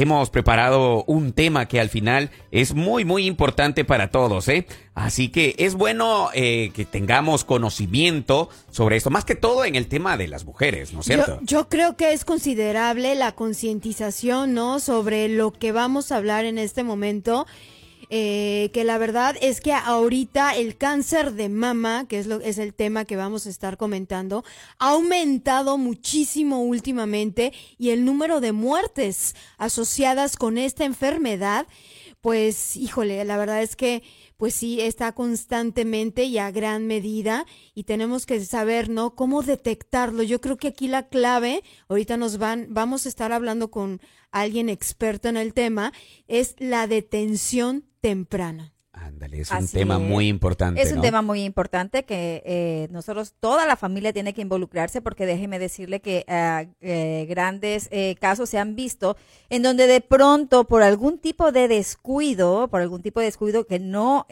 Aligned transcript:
hemos 0.00 0.30
preparado 0.30 1.04
un 1.04 1.32
tema 1.32 1.66
que 1.66 1.80
al 1.80 1.88
final 1.88 2.30
es 2.50 2.74
muy, 2.74 3.04
muy 3.04 3.26
importante 3.26 3.84
para 3.84 4.10
todos, 4.10 4.48
¿eh? 4.48 4.66
Así 4.94 5.28
que 5.28 5.54
es 5.58 5.74
bueno 5.74 6.30
eh, 6.34 6.70
que 6.74 6.84
tengamos 6.84 7.44
conocimiento 7.44 8.48
sobre 8.70 8.96
esto, 8.96 9.10
más 9.10 9.24
que 9.24 9.34
todo 9.34 9.64
en 9.64 9.76
el 9.76 9.86
tema 9.86 10.16
de 10.16 10.28
las 10.28 10.44
mujeres, 10.44 10.92
¿no 10.92 11.00
es 11.00 11.06
cierto? 11.06 11.38
Yo, 11.42 11.60
yo 11.60 11.68
creo 11.68 11.96
que 11.96 12.12
es 12.12 12.24
considerable 12.24 13.14
la 13.14 13.32
concientización, 13.32 14.54
¿no? 14.54 14.80
Sobre 14.80 15.28
lo 15.28 15.52
que 15.52 15.72
vamos 15.72 16.10
a 16.10 16.16
hablar 16.16 16.44
en 16.44 16.58
este 16.58 16.82
momento 16.82 17.46
eh, 18.10 18.70
que 18.72 18.84
la 18.84 18.96
verdad 18.96 19.36
es 19.40 19.60
que 19.60 19.72
ahorita 19.72 20.56
el 20.56 20.76
cáncer 20.76 21.34
de 21.34 21.48
mama, 21.48 22.06
que 22.08 22.18
es, 22.18 22.26
lo, 22.26 22.40
es 22.40 22.58
el 22.58 22.72
tema 22.72 23.04
que 23.04 23.16
vamos 23.16 23.46
a 23.46 23.50
estar 23.50 23.76
comentando, 23.76 24.44
ha 24.78 24.90
aumentado 24.90 25.76
muchísimo 25.76 26.62
últimamente 26.62 27.52
y 27.76 27.90
el 27.90 28.04
número 28.04 28.40
de 28.40 28.52
muertes 28.52 29.34
asociadas 29.58 30.36
con 30.36 30.56
esta 30.56 30.84
enfermedad, 30.84 31.66
pues 32.20 32.76
híjole, 32.76 33.24
la 33.24 33.36
verdad 33.36 33.62
es 33.62 33.76
que 33.76 34.02
pues 34.38 34.54
sí, 34.54 34.80
está 34.80 35.12
constantemente 35.12 36.24
y 36.24 36.38
a 36.38 36.50
gran 36.52 36.86
medida 36.86 37.44
y 37.74 37.82
tenemos 37.84 38.24
que 38.24 38.42
saber, 38.44 38.88
¿no? 38.88 39.16
Cómo 39.16 39.42
detectarlo. 39.42 40.22
Yo 40.22 40.40
creo 40.40 40.56
que 40.56 40.68
aquí 40.68 40.86
la 40.86 41.08
clave, 41.08 41.64
ahorita 41.88 42.16
nos 42.16 42.38
van, 42.38 42.68
vamos 42.70 43.04
a 43.04 43.08
estar 43.08 43.32
hablando 43.32 43.70
con 43.70 44.00
alguien 44.30 44.68
experto 44.68 45.28
en 45.28 45.36
el 45.36 45.52
tema, 45.54 45.92
es 46.28 46.54
la 46.58 46.86
detención 46.86 47.84
temprana. 48.00 48.77
Ándale, 49.00 49.40
es 49.40 49.50
un 49.50 49.68
tema 49.68 49.98
muy 49.98 50.28
importante. 50.28 50.82
Es 50.82 50.92
un 50.92 51.00
tema 51.00 51.22
muy 51.22 51.42
importante 51.44 52.04
que 52.04 52.42
eh, 52.44 52.88
nosotros, 52.90 53.34
toda 53.38 53.66
la 53.66 53.76
familia 53.76 54.12
tiene 54.12 54.34
que 54.34 54.42
involucrarse 54.42 55.00
porque 55.00 55.26
déjeme 55.26 55.58
decirle 55.58 56.00
que 56.00 56.24
ah, 56.28 56.64
eh, 56.80 57.26
grandes 57.28 57.88
eh, 57.90 58.16
casos 58.20 58.50
se 58.50 58.58
han 58.58 58.74
visto 58.74 59.16
en 59.50 59.62
donde 59.62 59.86
de 59.86 60.00
pronto 60.00 60.64
por 60.64 60.82
algún 60.82 61.18
tipo 61.18 61.52
de 61.52 61.68
descuido, 61.68 62.68
por 62.68 62.80
algún 62.80 63.02
tipo 63.02 63.20
de 63.20 63.26
descuido 63.26 63.66
que 63.66 63.78
no, 63.78 64.26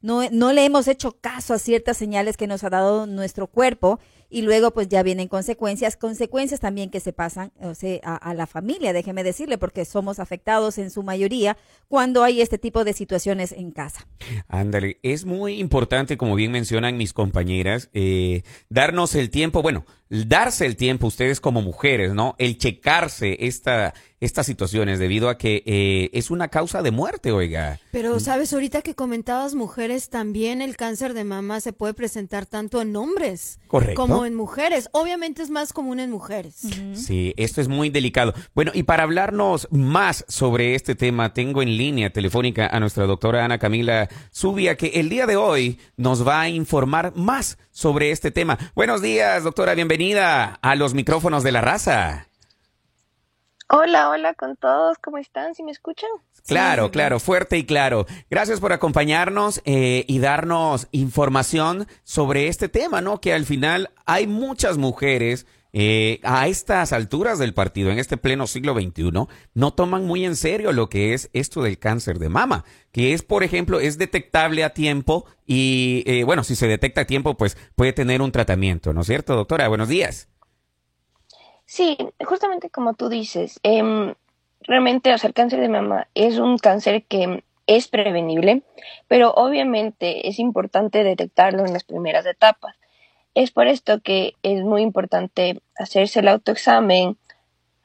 no, 0.00 0.30
no 0.30 0.52
le 0.52 0.64
hemos 0.64 0.88
hecho 0.88 1.12
caso 1.20 1.54
a 1.54 1.58
ciertas 1.58 1.96
señales 1.96 2.36
que 2.36 2.46
nos 2.46 2.64
ha 2.64 2.70
dado 2.70 3.06
nuestro 3.06 3.46
cuerpo, 3.46 3.98
y 4.32 4.42
luego 4.42 4.70
pues 4.72 4.88
ya 4.88 5.02
vienen 5.02 5.28
consecuencias, 5.28 5.96
consecuencias 5.96 6.58
también 6.58 6.90
que 6.90 7.00
se 7.00 7.12
pasan 7.12 7.52
sea, 7.74 8.00
a, 8.02 8.34
la 8.34 8.46
familia, 8.46 8.94
déjeme 8.94 9.22
decirle, 9.22 9.58
porque 9.58 9.84
somos 9.84 10.18
afectados 10.18 10.78
en 10.78 10.90
su 10.90 11.02
mayoría 11.02 11.58
cuando 11.86 12.24
hay 12.24 12.40
este 12.40 12.56
tipo 12.56 12.84
de 12.84 12.94
situaciones 12.94 13.52
en 13.52 13.70
casa. 13.72 14.08
Ándale, 14.48 14.98
es 15.02 15.26
muy 15.26 15.60
importante, 15.60 16.16
como 16.16 16.34
bien 16.34 16.50
mencionan 16.50 16.96
mis 16.96 17.12
compañeras, 17.12 17.90
eh, 17.92 18.42
darnos 18.70 19.14
el 19.14 19.28
tiempo, 19.28 19.60
bueno, 19.60 19.84
darse 20.12 20.66
el 20.66 20.76
tiempo 20.76 21.06
ustedes 21.06 21.40
como 21.40 21.62
mujeres, 21.62 22.12
¿no? 22.12 22.34
El 22.38 22.58
checarse 22.58 23.46
esta, 23.46 23.94
estas 24.20 24.44
situaciones 24.44 24.98
debido 24.98 25.30
a 25.30 25.38
que 25.38 25.62
eh, 25.64 26.10
es 26.12 26.30
una 26.30 26.48
causa 26.48 26.82
de 26.82 26.90
muerte, 26.90 27.32
oiga. 27.32 27.80
Pero, 27.92 28.20
¿sabes? 28.20 28.52
Ahorita 28.52 28.82
que 28.82 28.94
comentabas 28.94 29.54
mujeres, 29.54 30.10
también 30.10 30.60
el 30.60 30.76
cáncer 30.76 31.14
de 31.14 31.24
mama 31.24 31.60
se 31.60 31.72
puede 31.72 31.94
presentar 31.94 32.44
tanto 32.44 32.82
en 32.82 32.94
hombres 32.94 33.58
como 33.96 34.26
en 34.26 34.34
mujeres. 34.34 34.90
Obviamente 34.92 35.42
es 35.42 35.48
más 35.48 35.72
común 35.72 35.98
en 35.98 36.10
mujeres. 36.10 36.56
Sí, 36.92 37.32
esto 37.38 37.62
es 37.62 37.68
muy 37.68 37.88
delicado. 37.88 38.34
Bueno, 38.54 38.70
y 38.74 38.82
para 38.82 39.04
hablarnos 39.04 39.66
más 39.70 40.26
sobre 40.28 40.74
este 40.74 40.94
tema, 40.94 41.32
tengo 41.32 41.62
en 41.62 41.78
línea 41.78 42.10
telefónica 42.10 42.66
a 42.66 42.80
nuestra 42.80 43.06
doctora 43.06 43.46
Ana 43.46 43.58
Camila 43.58 44.10
Zubia, 44.30 44.76
que 44.76 44.88
el 44.88 45.08
día 45.08 45.26
de 45.26 45.36
hoy 45.36 45.78
nos 45.96 46.26
va 46.26 46.42
a 46.42 46.48
informar 46.50 47.14
más 47.16 47.56
sobre 47.70 48.10
este 48.10 48.30
tema. 48.30 48.58
Buenos 48.74 49.00
días, 49.00 49.44
doctora, 49.44 49.74
bienvenida 49.74 50.01
a 50.10 50.74
los 50.74 50.94
micrófonos 50.94 51.44
de 51.44 51.52
la 51.52 51.60
raza. 51.60 52.26
Hola, 53.68 54.10
hola 54.10 54.34
con 54.34 54.56
todos, 54.56 54.98
¿cómo 54.98 55.16
están? 55.16 55.54
¿Si 55.54 55.62
me 55.62 55.70
escuchan? 55.70 56.10
Claro, 56.46 56.90
claro, 56.90 57.20
fuerte 57.20 57.56
y 57.56 57.64
claro. 57.64 58.06
Gracias 58.28 58.58
por 58.58 58.72
acompañarnos 58.72 59.62
eh, 59.64 60.04
y 60.08 60.18
darnos 60.18 60.88
información 60.90 61.86
sobre 62.02 62.48
este 62.48 62.68
tema, 62.68 63.00
¿no? 63.00 63.20
Que 63.20 63.32
al 63.32 63.46
final 63.46 63.90
hay 64.04 64.26
muchas 64.26 64.76
mujeres 64.76 65.46
eh, 65.72 66.20
a 66.22 66.48
estas 66.48 66.92
alturas 66.92 67.38
del 67.38 67.54
partido, 67.54 67.90
en 67.90 67.98
este 67.98 68.16
pleno 68.16 68.46
siglo 68.46 68.74
XXI, 68.74 69.10
no 69.54 69.74
toman 69.74 70.06
muy 70.06 70.24
en 70.24 70.36
serio 70.36 70.72
lo 70.72 70.88
que 70.88 71.14
es 71.14 71.30
esto 71.32 71.62
del 71.62 71.78
cáncer 71.78 72.18
de 72.18 72.28
mama, 72.28 72.64
que 72.92 73.14
es, 73.14 73.22
por 73.22 73.42
ejemplo, 73.42 73.80
es 73.80 73.96
detectable 73.96 74.64
a 74.64 74.74
tiempo 74.74 75.24
y, 75.46 76.04
eh, 76.06 76.24
bueno, 76.24 76.44
si 76.44 76.56
se 76.56 76.68
detecta 76.68 77.02
a 77.02 77.06
tiempo, 77.06 77.36
pues 77.36 77.56
puede 77.74 77.92
tener 77.92 78.20
un 78.20 78.32
tratamiento, 78.32 78.92
¿no 78.92 79.00
es 79.00 79.06
cierto, 79.06 79.34
doctora? 79.34 79.68
Buenos 79.68 79.88
días. 79.88 80.28
Sí, 81.64 81.96
justamente 82.22 82.68
como 82.68 82.92
tú 82.92 83.08
dices, 83.08 83.58
em, 83.62 84.14
realmente, 84.60 85.14
o 85.14 85.16
sea, 85.18 85.28
el 85.28 85.34
cáncer 85.34 85.60
de 85.60 85.70
mama 85.70 86.08
es 86.14 86.38
un 86.38 86.58
cáncer 86.58 87.04
que 87.04 87.44
es 87.66 87.88
prevenible, 87.88 88.62
pero 89.08 89.32
obviamente 89.32 90.28
es 90.28 90.38
importante 90.38 91.02
detectarlo 91.04 91.64
en 91.64 91.72
las 91.72 91.84
primeras 91.84 92.26
etapas. 92.26 92.76
Es 93.34 93.50
por 93.50 93.66
esto 93.66 94.00
que 94.00 94.34
es 94.42 94.62
muy 94.62 94.82
importante 94.82 95.62
hacerse 95.76 96.20
el 96.20 96.28
autoexamen, 96.28 97.16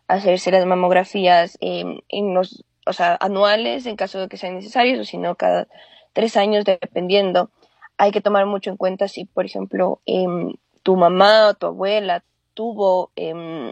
hacerse 0.07 0.51
las 0.51 0.65
mamografías 0.65 1.57
en 1.61 2.33
los, 2.33 2.65
o 2.85 2.93
sea, 2.93 3.17
anuales 3.19 3.85
en 3.85 3.95
caso 3.95 4.19
de 4.19 4.27
que 4.27 4.37
sean 4.37 4.55
necesarios, 4.55 4.99
o 4.99 5.05
si 5.05 5.17
no, 5.17 5.35
cada 5.35 5.67
tres 6.13 6.35
años, 6.35 6.65
dependiendo. 6.65 7.49
Hay 7.97 8.11
que 8.11 8.21
tomar 8.21 8.45
mucho 8.45 8.69
en 8.69 8.77
cuenta 8.77 9.07
si, 9.07 9.25
por 9.25 9.45
ejemplo, 9.45 10.01
em, 10.05 10.53
tu 10.83 10.95
mamá 10.95 11.49
o 11.49 11.53
tu 11.53 11.67
abuela 11.67 12.23
tuvo 12.53 13.11
em, 13.15 13.71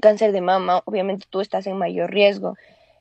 cáncer 0.00 0.32
de 0.32 0.40
mama, 0.40 0.82
obviamente 0.84 1.26
tú 1.30 1.40
estás 1.40 1.66
en 1.66 1.76
mayor 1.76 2.10
riesgo. 2.10 2.56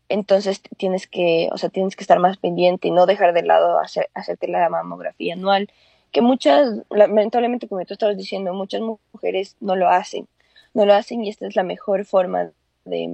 Entonces 0.10 0.62
tienes 0.78 1.08
que, 1.08 1.50
o 1.52 1.58
sea, 1.58 1.70
tienes 1.70 1.96
que 1.96 2.04
estar 2.04 2.20
más 2.20 2.38
pendiente 2.38 2.88
y 2.90 2.92
no 2.92 3.06
dejar 3.06 3.34
de 3.34 3.44
lado 3.44 3.80
hacer, 3.80 4.10
hacerte 4.14 4.48
la 4.48 4.70
mamografía 4.70 5.34
anual 5.34 5.70
que 6.12 6.22
muchas, 6.22 6.82
lamentablemente 6.90 7.68
como 7.68 7.84
tú 7.86 7.94
estabas 7.94 8.18
diciendo, 8.18 8.54
muchas 8.54 8.82
mujeres 8.82 9.56
no 9.60 9.76
lo 9.76 9.90
hacen, 9.90 10.28
no 10.74 10.86
lo 10.86 10.94
hacen 10.94 11.24
y 11.24 11.30
esta 11.30 11.48
es 11.48 11.56
la 11.56 11.64
mejor 11.64 12.06
forma 12.06 12.52
de, 12.86 13.10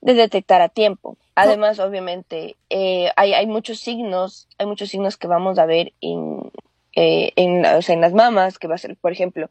detectar 0.00 0.62
a 0.62 0.68
tiempo. 0.68 1.16
Además, 1.34 1.78
obviamente, 1.78 2.56
eh, 2.68 3.10
hay, 3.16 3.32
hay 3.34 3.46
muchos 3.46 3.80
signos, 3.80 4.48
hay 4.58 4.66
muchos 4.66 4.90
signos 4.90 5.16
que 5.16 5.28
vamos 5.28 5.58
a 5.58 5.66
ver 5.66 5.92
en, 6.00 6.50
eh, 6.94 7.32
en, 7.36 7.64
o 7.64 7.82
sea, 7.82 7.94
en 7.94 8.00
las 8.00 8.12
mamas, 8.12 8.58
que 8.58 8.68
va 8.68 8.74
a 8.74 8.78
ser, 8.78 8.96
por 8.96 9.12
ejemplo, 9.12 9.48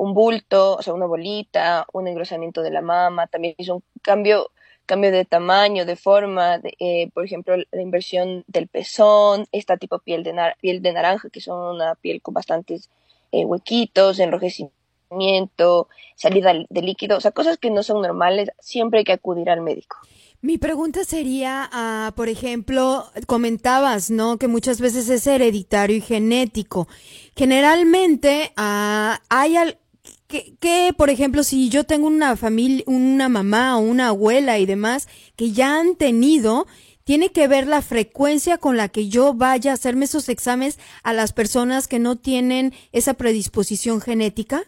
un 0.00 0.14
bulto, 0.14 0.76
o 0.76 0.82
sea, 0.82 0.94
una 0.94 1.06
bolita, 1.06 1.86
un 1.92 2.08
engrosamiento 2.08 2.62
de 2.62 2.70
la 2.70 2.80
mama, 2.80 3.26
también 3.26 3.54
es 3.58 3.68
un 3.68 3.82
cambio 4.02 4.50
cambio 4.86 5.12
de 5.12 5.24
tamaño, 5.24 5.84
de 5.84 5.94
forma, 5.94 6.60
eh, 6.80 7.10
por 7.14 7.24
ejemplo, 7.24 7.54
la 7.56 7.80
inversión 7.80 8.42
del 8.48 8.66
pezón, 8.66 9.46
esta 9.52 9.76
tipo 9.76 10.00
piel 10.00 10.24
de, 10.24 10.34
piel 10.60 10.82
de 10.82 10.92
naranja, 10.92 11.28
que 11.30 11.40
son 11.40 11.76
una 11.76 11.94
piel 11.94 12.20
con 12.20 12.34
bastantes 12.34 12.90
eh, 13.30 13.44
huequitos, 13.44 14.18
enrojecimiento, 14.18 15.88
salida 16.16 16.54
de 16.68 16.82
líquido, 16.82 17.18
o 17.18 17.20
sea, 17.20 17.30
cosas 17.30 17.56
que 17.56 17.70
no 17.70 17.84
son 17.84 18.02
normales, 18.02 18.50
siempre 18.58 19.00
hay 19.00 19.04
que 19.04 19.12
acudir 19.12 19.48
al 19.48 19.60
médico. 19.60 19.96
Mi 20.42 20.56
pregunta 20.58 21.04
sería, 21.04 21.68
ah, 21.70 22.12
por 22.16 22.28
ejemplo, 22.28 23.04
comentabas, 23.26 24.10
¿no? 24.10 24.38
Que 24.38 24.48
muchas 24.48 24.80
veces 24.80 25.08
es 25.10 25.26
hereditario 25.26 25.96
y 25.96 26.00
genético. 26.00 26.88
Generalmente 27.36 28.52
ah, 28.56 29.20
hay, 29.28 29.56
al, 29.56 29.78
que, 30.30 30.94
por 30.96 31.10
ejemplo, 31.10 31.42
si 31.42 31.68
yo 31.68 31.84
tengo 31.84 32.06
una 32.06 32.36
familia, 32.36 32.84
una 32.86 33.28
mamá 33.28 33.76
o 33.76 33.80
una 33.80 34.08
abuela 34.08 34.58
y 34.58 34.66
demás 34.66 35.08
que 35.36 35.50
ya 35.50 35.78
han 35.78 35.96
tenido, 35.96 36.66
tiene 37.04 37.32
que 37.32 37.48
ver 37.48 37.66
la 37.66 37.82
frecuencia 37.82 38.58
con 38.58 38.76
la 38.76 38.88
que 38.88 39.08
yo 39.08 39.34
vaya 39.34 39.72
a 39.72 39.74
hacerme 39.74 40.04
esos 40.04 40.28
exámenes 40.28 40.78
a 41.02 41.12
las 41.12 41.32
personas 41.32 41.88
que 41.88 41.98
no 41.98 42.16
tienen 42.16 42.72
esa 42.92 43.14
predisposición 43.14 44.00
genética? 44.00 44.62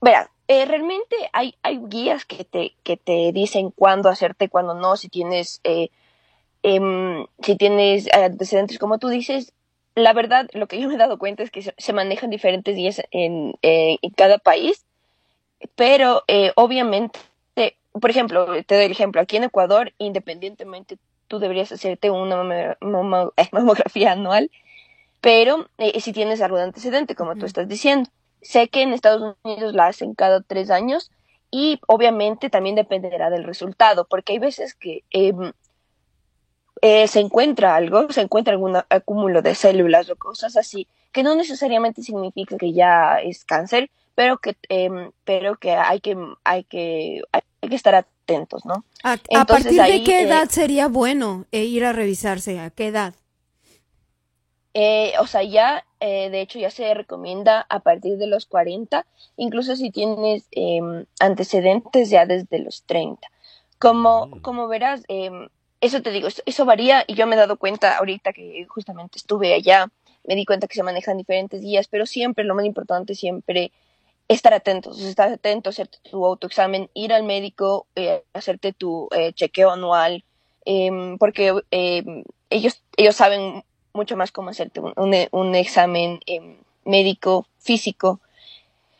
Verá, 0.00 0.30
eh, 0.46 0.64
realmente 0.64 1.16
hay, 1.32 1.56
hay 1.62 1.80
guías 1.88 2.24
que 2.24 2.44
te, 2.44 2.76
que 2.84 2.96
te 2.96 3.32
dicen 3.32 3.72
cuándo 3.72 4.08
hacerte, 4.08 4.48
cuándo 4.48 4.74
no, 4.74 4.96
si 4.96 5.08
tienes, 5.08 5.60
eh, 5.64 5.90
em, 6.62 7.26
si 7.42 7.56
tienes 7.56 8.06
antecedentes, 8.12 8.78
como 8.78 8.98
tú 8.98 9.08
dices, 9.08 9.52
la 9.96 10.12
verdad, 10.12 10.48
lo 10.52 10.68
que 10.68 10.78
yo 10.78 10.88
me 10.88 10.94
he 10.94 10.98
dado 10.98 11.18
cuenta 11.18 11.42
es 11.42 11.50
que 11.50 11.62
se, 11.62 11.92
manejan 11.94 12.28
diferentes 12.28 12.76
días 12.76 13.02
en, 13.10 13.54
eh, 13.62 13.96
en 14.02 14.10
cada 14.10 14.38
país, 14.38 14.84
pero 15.74 16.22
eh, 16.28 16.52
obviamente, 16.54 17.18
por 17.92 18.10
ejemplo, 18.10 18.62
te 18.64 18.74
doy 18.74 18.84
el 18.84 18.92
ejemplo, 18.92 19.22
aquí 19.22 19.38
en 19.38 19.44
Ecuador, 19.44 19.94
independientemente, 19.96 20.98
tú 21.28 21.38
deberías 21.38 21.72
hacerte 21.72 22.10
una 22.10 22.44
eh, 22.54 22.76
mamografía 23.52 24.12
anual, 24.12 24.50
pero 25.22 25.66
si 25.98 26.12
tienes 26.12 26.42
algún 26.42 26.60
antecedente, 26.60 27.16
como 27.16 27.34
tú 27.34 27.46
estás 27.46 27.66
diciendo. 27.66 28.10
Sé 28.42 28.68
que 28.68 28.82
en 28.82 28.92
Estados 28.92 29.34
Unidos 29.42 29.74
la 29.74 29.86
hacen 29.86 30.14
cada 30.14 30.42
tres 30.42 30.70
años 30.70 31.10
y 31.50 31.80
obviamente 31.88 32.50
también 32.50 32.76
dependerá 32.76 33.30
del 33.30 33.44
resultado, 33.44 34.06
porque 34.06 34.34
hay 34.34 34.38
veces 34.38 34.74
que 34.74 35.04
em, 35.10 35.52
eh, 36.82 37.08
se 37.08 37.20
encuentra 37.20 37.74
algo, 37.74 38.10
se 38.12 38.20
encuentra 38.20 38.52
algún 38.52 38.76
acúmulo 38.76 39.42
de 39.42 39.54
células 39.54 40.10
o 40.10 40.16
cosas 40.16 40.56
así, 40.56 40.86
que 41.12 41.22
no 41.22 41.34
necesariamente 41.34 42.02
significa 42.02 42.56
que 42.56 42.72
ya 42.72 43.16
es 43.16 43.44
cáncer, 43.44 43.90
pero 44.14 44.38
que, 44.38 44.56
em, 44.68 45.10
pero 45.24 45.56
que 45.56 45.72
hay 45.72 46.00
que, 46.00 46.16
hay 46.44 46.64
que, 46.64 47.22
hay 47.32 47.68
que 47.68 47.76
estar 47.76 47.94
atentos, 47.94 48.64
¿no? 48.64 48.84
¿A, 49.02 49.16
partir 49.44 49.82
de 49.82 50.02
qué 50.04 50.22
edad 50.22 50.48
sería 50.48 50.88
bueno 50.88 51.46
ir 51.50 51.84
a 51.84 51.92
revisarse? 51.92 52.60
¿A 52.60 52.70
qué 52.70 52.88
edad? 52.88 53.14
Eh, 54.78 55.14
o 55.20 55.26
sea, 55.26 55.42
ya, 55.42 55.86
eh, 56.00 56.28
de 56.28 56.42
hecho, 56.42 56.58
ya 56.58 56.70
se 56.70 56.92
recomienda 56.92 57.64
a 57.70 57.80
partir 57.80 58.18
de 58.18 58.26
los 58.26 58.44
40, 58.44 59.06
incluso 59.38 59.74
si 59.74 59.90
tienes 59.90 60.48
em, 60.50 61.06
antecedentes 61.18 62.10
ya 62.10 62.26
desde 62.26 62.58
los 62.58 62.82
30. 62.82 63.26
Como, 63.78 64.26
mm. 64.26 64.40
como 64.40 64.68
verás, 64.68 65.02
em, 65.08 65.48
eso 65.86 66.02
te 66.02 66.10
digo, 66.10 66.28
eso, 66.46 66.64
varía 66.64 67.04
y 67.06 67.14
yo 67.14 67.26
me 67.26 67.36
he 67.36 67.38
dado 67.38 67.56
cuenta 67.56 67.96
ahorita 67.96 68.32
que 68.32 68.66
justamente 68.68 69.18
estuve 69.18 69.54
allá, 69.54 69.88
me 70.24 70.34
di 70.34 70.44
cuenta 70.44 70.66
que 70.66 70.74
se 70.74 70.82
manejan 70.82 71.16
diferentes 71.16 71.60
días, 71.60 71.88
pero 71.88 72.06
siempre, 72.06 72.44
lo 72.44 72.54
más 72.54 72.64
importante, 72.64 73.14
siempre 73.14 73.72
estar 74.28 74.52
atentos, 74.54 75.00
estar 75.00 75.32
atentos, 75.32 75.74
hacerte 75.74 75.98
tu 76.10 76.24
autoexamen, 76.26 76.90
ir 76.94 77.12
al 77.12 77.22
médico, 77.22 77.86
eh, 77.94 78.24
hacerte 78.32 78.72
tu 78.72 79.08
chequeo 79.34 79.70
anual, 79.70 80.24
em, 80.64 81.16
porque 81.18 81.54
ellos, 82.50 82.82
ellos 82.96 83.16
saben 83.16 83.62
mucho 83.92 84.16
más 84.16 84.30
como 84.30 84.50
hacerte 84.50 84.80
un, 84.80 85.54
examen 85.54 86.20
em, 86.26 86.58
médico, 86.84 87.46
físico. 87.58 88.20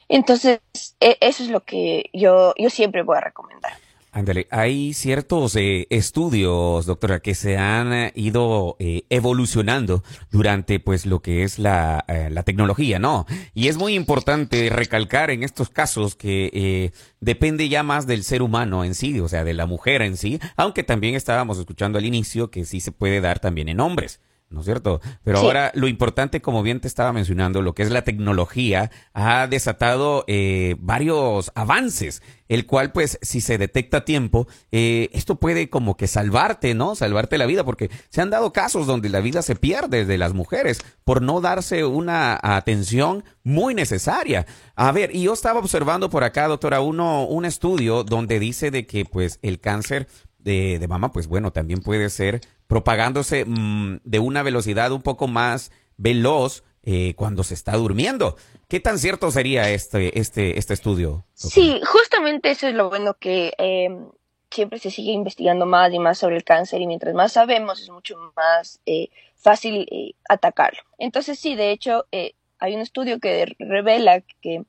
Entonces, 0.08 0.60
e, 1.00 1.16
eso 1.20 1.42
es 1.42 1.50
lo 1.50 1.60
que 1.60 2.10
yo, 2.12 2.54
yo 2.56 2.70
siempre 2.70 3.02
voy 3.02 3.16
a 3.16 3.20
recomendar. 3.20 3.72
Ándale, 4.16 4.48
hay 4.50 4.94
ciertos 4.94 5.56
eh, 5.56 5.86
estudios, 5.90 6.86
doctora, 6.86 7.20
que 7.20 7.34
se 7.34 7.58
han 7.58 7.92
eh, 7.92 8.12
ido 8.14 8.76
eh, 8.78 9.02
evolucionando 9.10 10.02
durante 10.30 10.80
pues 10.80 11.04
lo 11.04 11.20
que 11.20 11.42
es 11.42 11.58
la, 11.58 12.02
la, 12.30 12.42
tecnología, 12.42 12.98
¿no? 12.98 13.26
Y 13.52 13.68
es 13.68 13.76
muy 13.76 13.92
importante 13.92 14.70
recalcar 14.70 15.30
en 15.30 15.42
estos 15.42 15.68
casos 15.68 16.14
que 16.14 16.94
depende 17.20 17.68
ya 17.68 17.82
más 17.82 18.06
del 18.06 18.24
ser 18.24 18.40
humano 18.40 18.84
en 18.84 18.94
sí, 18.94 19.20
o 19.20 19.28
sea, 19.28 19.44
de 19.44 19.52
la 19.52 19.66
mujer 19.66 20.00
en 20.00 20.16
sí, 20.16 20.40
aunque 20.56 20.82
también 20.82 21.14
estábamos 21.14 21.58
escuchando 21.58 21.98
al 21.98 22.06
inicio 22.06 22.50
que 22.50 22.64
sí 22.64 22.80
se 22.80 22.92
puede 22.92 23.20
dar 23.20 23.38
también 23.38 23.68
en 23.68 23.80
hombres. 23.80 24.20
¿No 24.48 24.60
es 24.60 24.66
cierto? 24.66 25.00
Pero 25.24 25.38
ahora 25.38 25.72
lo 25.74 25.88
importante, 25.88 26.40
como 26.40 26.62
bien 26.62 26.80
te 26.80 26.88
estaba 26.88 27.12
mencionando, 27.12 27.62
lo 27.62 27.74
que 27.74 27.82
es 27.82 27.90
la 27.90 28.02
tecnología, 28.02 28.90
ha 29.12 29.46
desatado 29.48 30.24
eh, 30.28 30.76
varios 30.78 31.50
avances, 31.54 32.22
el 32.48 32.64
cual 32.66 32.92
pues 32.92 33.18
si 33.22 33.40
se 33.40 33.58
detecta 33.58 33.98
a 33.98 34.04
tiempo, 34.04 34.46
eh, 34.70 35.10
esto 35.12 35.36
puede 35.36 35.68
como 35.68 35.96
que 35.96 36.06
salvarte, 36.06 36.74
¿no? 36.74 36.94
Salvarte 36.94 37.38
la 37.38 37.46
vida, 37.46 37.64
porque 37.64 37.90
se 38.08 38.22
han 38.22 38.30
dado 38.30 38.52
casos 38.52 38.86
donde 38.86 39.08
la 39.08 39.20
vida 39.20 39.42
se 39.42 39.56
pierde 39.56 40.04
de 40.04 40.18
las 40.18 40.32
mujeres 40.32 40.80
por 41.04 41.22
no 41.22 41.40
darse 41.40 41.84
una 41.84 42.38
atención 42.40 43.24
muy 43.42 43.74
necesaria. 43.74 44.46
A 44.76 44.92
ver, 44.92 45.14
y 45.14 45.22
yo 45.24 45.32
estaba 45.32 45.58
observando 45.58 46.08
por 46.08 46.22
acá, 46.22 46.46
doctora, 46.46 46.80
uno, 46.80 47.24
un 47.24 47.44
estudio 47.44 48.04
donde 48.04 48.38
dice 48.38 48.70
de 48.70 48.86
que 48.86 49.04
pues 49.04 49.40
el 49.42 49.58
cáncer 49.58 50.06
de, 50.46 50.78
de 50.78 50.88
mama, 50.88 51.12
pues 51.12 51.26
bueno, 51.26 51.52
también 51.52 51.80
puede 51.80 52.08
ser 52.08 52.40
propagándose 52.68 53.44
mm, 53.44 53.98
de 54.04 54.18
una 54.20 54.44
velocidad 54.44 54.92
un 54.92 55.02
poco 55.02 55.26
más 55.26 55.72
veloz 55.96 56.62
eh, 56.84 57.14
cuando 57.16 57.42
se 57.42 57.54
está 57.54 57.72
durmiendo. 57.72 58.36
¿Qué 58.68 58.78
tan 58.78 58.98
cierto 58.98 59.32
sería 59.32 59.70
este, 59.70 60.20
este, 60.20 60.56
este 60.56 60.72
estudio? 60.72 61.24
Sí, 61.34 61.80
justamente 61.84 62.52
eso 62.52 62.68
es 62.68 62.74
lo 62.74 62.88
bueno 62.88 63.14
que 63.14 63.54
em, 63.58 64.08
siempre 64.48 64.78
se 64.78 64.92
sigue 64.92 65.10
investigando 65.10 65.66
más 65.66 65.92
y 65.92 65.98
más 65.98 66.18
sobre 66.18 66.36
el 66.36 66.44
cáncer 66.44 66.80
y 66.80 66.86
mientras 66.86 67.12
más 67.12 67.32
sabemos 67.32 67.82
es 67.82 67.90
mucho 67.90 68.16
más 68.36 68.80
eh, 68.86 69.08
fácil 69.34 69.88
eh, 69.90 70.12
atacarlo. 70.28 70.80
Entonces 70.96 71.40
sí, 71.40 71.56
de 71.56 71.72
hecho, 71.72 72.06
hay 72.12 72.74
un 72.74 72.82
estudio 72.82 73.18
que 73.18 73.52
revela 73.58 74.20
que 74.40 74.62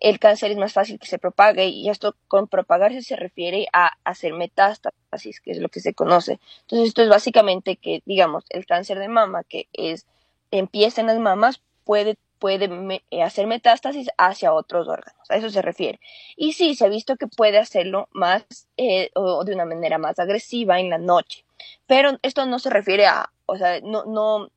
el 0.00 0.18
cáncer 0.18 0.50
es 0.50 0.56
más 0.56 0.72
fácil 0.72 0.98
que 0.98 1.06
se 1.06 1.18
propague 1.18 1.66
y 1.66 1.88
esto 1.88 2.14
con 2.28 2.46
propagarse 2.46 3.02
se 3.02 3.16
refiere 3.16 3.66
a 3.72 3.92
hacer 4.04 4.32
metástasis, 4.34 5.40
que 5.40 5.52
es 5.52 5.58
lo 5.58 5.68
que 5.68 5.80
se 5.80 5.94
conoce. 5.94 6.38
Entonces 6.62 6.88
esto 6.88 7.02
es 7.02 7.08
básicamente 7.08 7.76
que, 7.76 8.02
digamos, 8.06 8.44
el 8.50 8.66
cáncer 8.66 8.98
de 8.98 9.08
mama, 9.08 9.44
que 9.44 9.68
es 9.72 10.06
empieza 10.50 11.00
en 11.00 11.08
las 11.08 11.18
mamas, 11.18 11.60
puede, 11.84 12.16
puede 12.38 12.68
eh, 13.10 13.22
hacer 13.22 13.46
metástasis 13.46 14.08
hacia 14.16 14.52
otros 14.52 14.88
órganos, 14.88 15.30
a 15.30 15.36
eso 15.36 15.50
se 15.50 15.62
refiere. 15.62 16.00
Y 16.36 16.52
sí, 16.52 16.74
se 16.74 16.86
ha 16.86 16.88
visto 16.88 17.16
que 17.16 17.26
puede 17.26 17.58
hacerlo 17.58 18.08
más 18.12 18.44
eh, 18.76 19.10
o 19.14 19.44
de 19.44 19.54
una 19.54 19.64
manera 19.64 19.98
más 19.98 20.18
agresiva 20.18 20.80
en 20.80 20.90
la 20.90 20.98
noche, 20.98 21.44
pero 21.86 22.18
esto 22.22 22.46
no 22.46 22.58
se 22.58 22.70
refiere 22.70 23.06
a, 23.06 23.30
o 23.46 23.56
sea, 23.56 23.80
no, 23.80 24.04
no, 24.04 24.50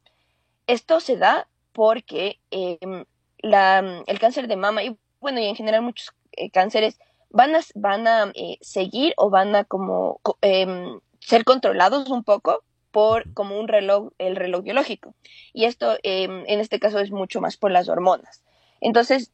esto 0.67 0.99
se 0.99 1.17
da 1.17 1.47
porque 1.73 2.39
em, 2.51 3.05
la, 3.39 4.03
el 4.05 4.19
cáncer 4.19 4.47
de 4.47 4.55
mama, 4.55 4.83
y 4.83 4.97
bueno, 5.21 5.39
y 5.39 5.45
en 5.45 5.55
general 5.55 5.83
muchos 5.83 6.13
eh, 6.33 6.49
cánceres 6.49 6.99
van 7.29 7.55
a, 7.55 7.61
van 7.75 8.07
a 8.07 8.31
eh, 8.35 8.57
seguir 8.59 9.13
o 9.15 9.29
van 9.29 9.55
a 9.55 9.63
como 9.63 10.19
em, 10.41 10.99
ser 11.19 11.45
controlados 11.45 12.09
un 12.09 12.23
poco 12.23 12.63
por 12.91 13.31
como 13.33 13.57
un 13.57 13.69
reloj, 13.69 14.11
el 14.17 14.35
reloj 14.35 14.63
biológico. 14.63 15.15
Y 15.53 15.65
esto 15.65 15.97
em, 16.03 16.43
en 16.47 16.59
este 16.59 16.79
caso 16.79 16.99
es 16.99 17.11
mucho 17.11 17.39
más 17.39 17.55
por 17.55 17.71
las 17.71 17.87
hormonas. 17.87 18.43
Entonces, 18.81 19.31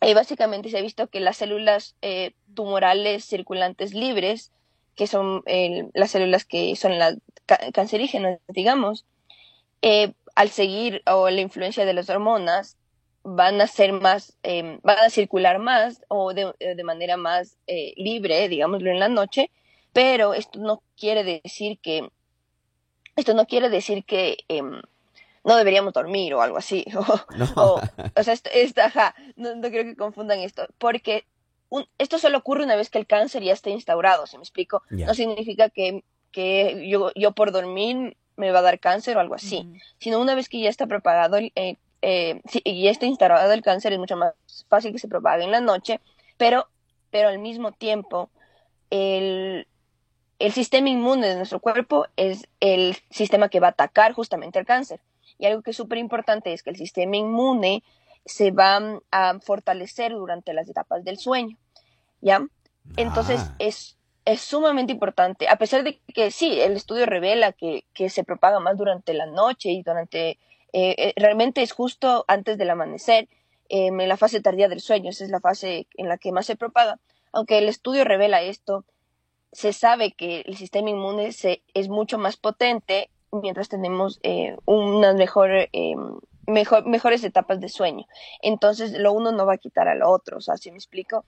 eh, 0.00 0.14
básicamente 0.14 0.70
se 0.70 0.78
ha 0.78 0.82
visto 0.82 1.08
que 1.08 1.20
las 1.20 1.36
células 1.36 1.96
tumorales 2.54 3.24
circulantes 3.24 3.92
libres, 3.92 4.52
que 4.94 5.06
son 5.06 5.42
las 5.94 6.10
células 6.10 6.44
que 6.44 6.74
son 6.76 6.98
las 6.98 7.16
cancerígenas, 7.72 8.38
digamos, 8.48 9.04
al 10.34 10.50
seguir 10.50 11.02
o 11.06 11.28
la 11.30 11.40
influencia 11.40 11.84
de 11.84 11.94
las 11.94 12.08
hormonas, 12.08 12.76
van 13.28 13.60
a 13.60 13.66
ser 13.66 13.92
más, 13.92 14.38
em, 14.44 14.78
van 14.84 14.98
a 14.98 15.10
circular 15.10 15.58
más 15.58 16.00
o 16.06 16.32
de, 16.32 16.52
de 16.60 16.84
manera 16.84 17.16
más 17.16 17.58
eh, 17.66 17.92
libre, 17.96 18.48
digámoslo 18.48 18.88
en 18.88 19.00
la 19.00 19.08
noche, 19.08 19.50
pero 19.92 20.32
esto 20.32 20.60
no 20.60 20.80
quiere 20.96 21.24
decir 21.24 21.80
que, 21.80 22.08
esto 23.16 23.34
no 23.34 23.46
quiere 23.46 23.68
decir 23.68 24.04
que 24.04 24.36
em, 24.46 24.80
no 25.42 25.56
deberíamos 25.56 25.92
dormir 25.92 26.34
o 26.34 26.40
algo 26.40 26.56
así. 26.56 26.84
O, 27.56 27.80
o, 28.14 28.22
sea, 28.22 28.34
esto, 28.34 28.80
ajá, 28.80 29.14
no, 29.34 29.56
no, 29.56 29.68
creo 29.70 29.82
que 29.82 29.96
confundan 29.96 30.38
esto, 30.38 30.68
porque 30.78 31.24
un, 31.68 31.84
esto 31.98 32.18
solo 32.18 32.38
ocurre 32.38 32.62
una 32.62 32.76
vez 32.76 32.90
que 32.90 32.98
el 32.98 33.08
cáncer 33.08 33.42
ya 33.42 33.54
está 33.54 33.70
instaurado, 33.70 34.28
¿se 34.28 34.38
me 34.38 34.44
explico? 34.44 34.82
No 34.88 35.14
significa 35.14 35.68
que, 35.68 36.04
que 36.30 36.88
yo, 36.88 37.10
yo 37.16 37.32
por 37.32 37.50
dormir 37.50 38.16
me 38.36 38.52
va 38.52 38.60
a 38.60 38.62
dar 38.62 38.78
cáncer 38.78 39.16
o 39.16 39.20
algo 39.20 39.34
así, 39.34 39.68
sino 39.98 40.20
una 40.20 40.36
vez 40.36 40.48
que 40.48 40.60
ya 40.60 40.68
está 40.68 40.86
propagado 40.86 41.38
el, 41.38 41.50
eh, 41.56 41.76
eh, 42.08 42.40
y 42.62 42.86
este 42.86 43.06
instalado 43.06 43.48
del 43.48 43.62
cáncer 43.62 43.92
es 43.92 43.98
mucho 43.98 44.16
más 44.16 44.32
fácil 44.68 44.92
que 44.92 45.00
se 45.00 45.08
propague 45.08 45.42
en 45.42 45.50
la 45.50 45.60
noche, 45.60 46.00
pero, 46.36 46.68
pero 47.10 47.28
al 47.28 47.40
mismo 47.40 47.72
tiempo 47.72 48.30
el, 48.90 49.66
el 50.38 50.52
sistema 50.52 50.88
inmune 50.88 51.26
de 51.26 51.34
nuestro 51.34 51.58
cuerpo 51.58 52.06
es 52.14 52.46
el 52.60 52.96
sistema 53.10 53.48
que 53.48 53.58
va 53.58 53.66
a 53.66 53.70
atacar 53.70 54.12
justamente 54.12 54.60
al 54.60 54.66
cáncer. 54.66 55.00
Y 55.36 55.46
algo 55.46 55.62
que 55.62 55.72
es 55.72 55.76
súper 55.76 55.98
importante 55.98 56.52
es 56.52 56.62
que 56.62 56.70
el 56.70 56.76
sistema 56.76 57.16
inmune 57.16 57.82
se 58.24 58.52
va 58.52 59.00
a 59.10 59.40
fortalecer 59.40 60.12
durante 60.12 60.54
las 60.54 60.68
etapas 60.68 61.02
del 61.02 61.18
sueño. 61.18 61.58
¿Ya? 62.20 62.46
Entonces 62.96 63.40
ah. 63.42 63.56
es, 63.58 63.98
es 64.24 64.40
sumamente 64.40 64.92
importante, 64.92 65.48
a 65.48 65.56
pesar 65.56 65.82
de 65.82 65.98
que 66.14 66.30
sí, 66.30 66.60
el 66.60 66.74
estudio 66.74 67.04
revela 67.04 67.50
que, 67.50 67.84
que 67.92 68.10
se 68.10 68.22
propaga 68.22 68.60
más 68.60 68.76
durante 68.76 69.12
la 69.12 69.26
noche 69.26 69.70
y 69.70 69.82
durante 69.82 70.38
eh, 70.78 70.94
eh, 70.98 71.12
realmente 71.16 71.62
es 71.62 71.72
justo 71.72 72.26
antes 72.28 72.58
del 72.58 72.68
amanecer, 72.68 73.30
em, 73.70 73.98
en 73.98 74.08
la 74.10 74.18
fase 74.18 74.42
tardía 74.42 74.68
del 74.68 74.80
sueño, 74.80 75.08
esa 75.08 75.24
es 75.24 75.30
la 75.30 75.40
fase 75.40 75.86
en 75.94 76.06
la 76.06 76.18
que 76.18 76.32
más 76.32 76.44
se 76.44 76.54
propaga. 76.54 77.00
Aunque 77.32 77.56
el 77.56 77.70
estudio 77.70 78.04
revela 78.04 78.42
esto, 78.42 78.84
se 79.52 79.72
sabe 79.72 80.12
que 80.12 80.42
el 80.42 80.54
sistema 80.54 80.90
inmune 80.90 81.32
se, 81.32 81.62
es 81.72 81.88
mucho 81.88 82.18
más 82.18 82.36
potente 82.36 83.08
mientras 83.32 83.70
tenemos 83.70 84.20
eh, 84.22 84.54
unas 84.66 85.14
mejor, 85.14 85.50
em, 85.72 86.20
mejor, 86.46 86.84
mejores 86.84 87.24
etapas 87.24 87.58
de 87.58 87.70
sueño. 87.70 88.06
Entonces, 88.42 88.92
lo 88.92 89.14
uno 89.14 89.32
no 89.32 89.46
va 89.46 89.54
a 89.54 89.58
quitar 89.58 89.88
a 89.88 89.94
lo 89.94 90.10
otro, 90.10 90.36
o 90.36 90.40
sea, 90.42 90.58
¿sí 90.58 90.70
me 90.70 90.76
explico? 90.76 91.24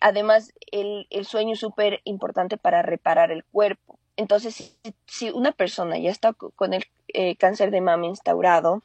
además, 0.00 0.54
el, 0.72 1.06
el 1.10 1.26
sueño 1.26 1.52
es 1.52 1.60
súper 1.60 2.00
importante 2.04 2.56
para 2.56 2.80
reparar 2.80 3.30
el 3.32 3.44
cuerpo. 3.44 3.98
Entonces, 4.16 4.76
si, 5.06 5.30
una 5.30 5.52
persona 5.52 5.98
ya 5.98 6.10
está 6.10 6.32
con 6.32 6.72
el 6.72 6.84
eh, 7.08 7.36
cáncer 7.36 7.70
de 7.70 7.80
mama 7.80 8.06
instaurado, 8.06 8.82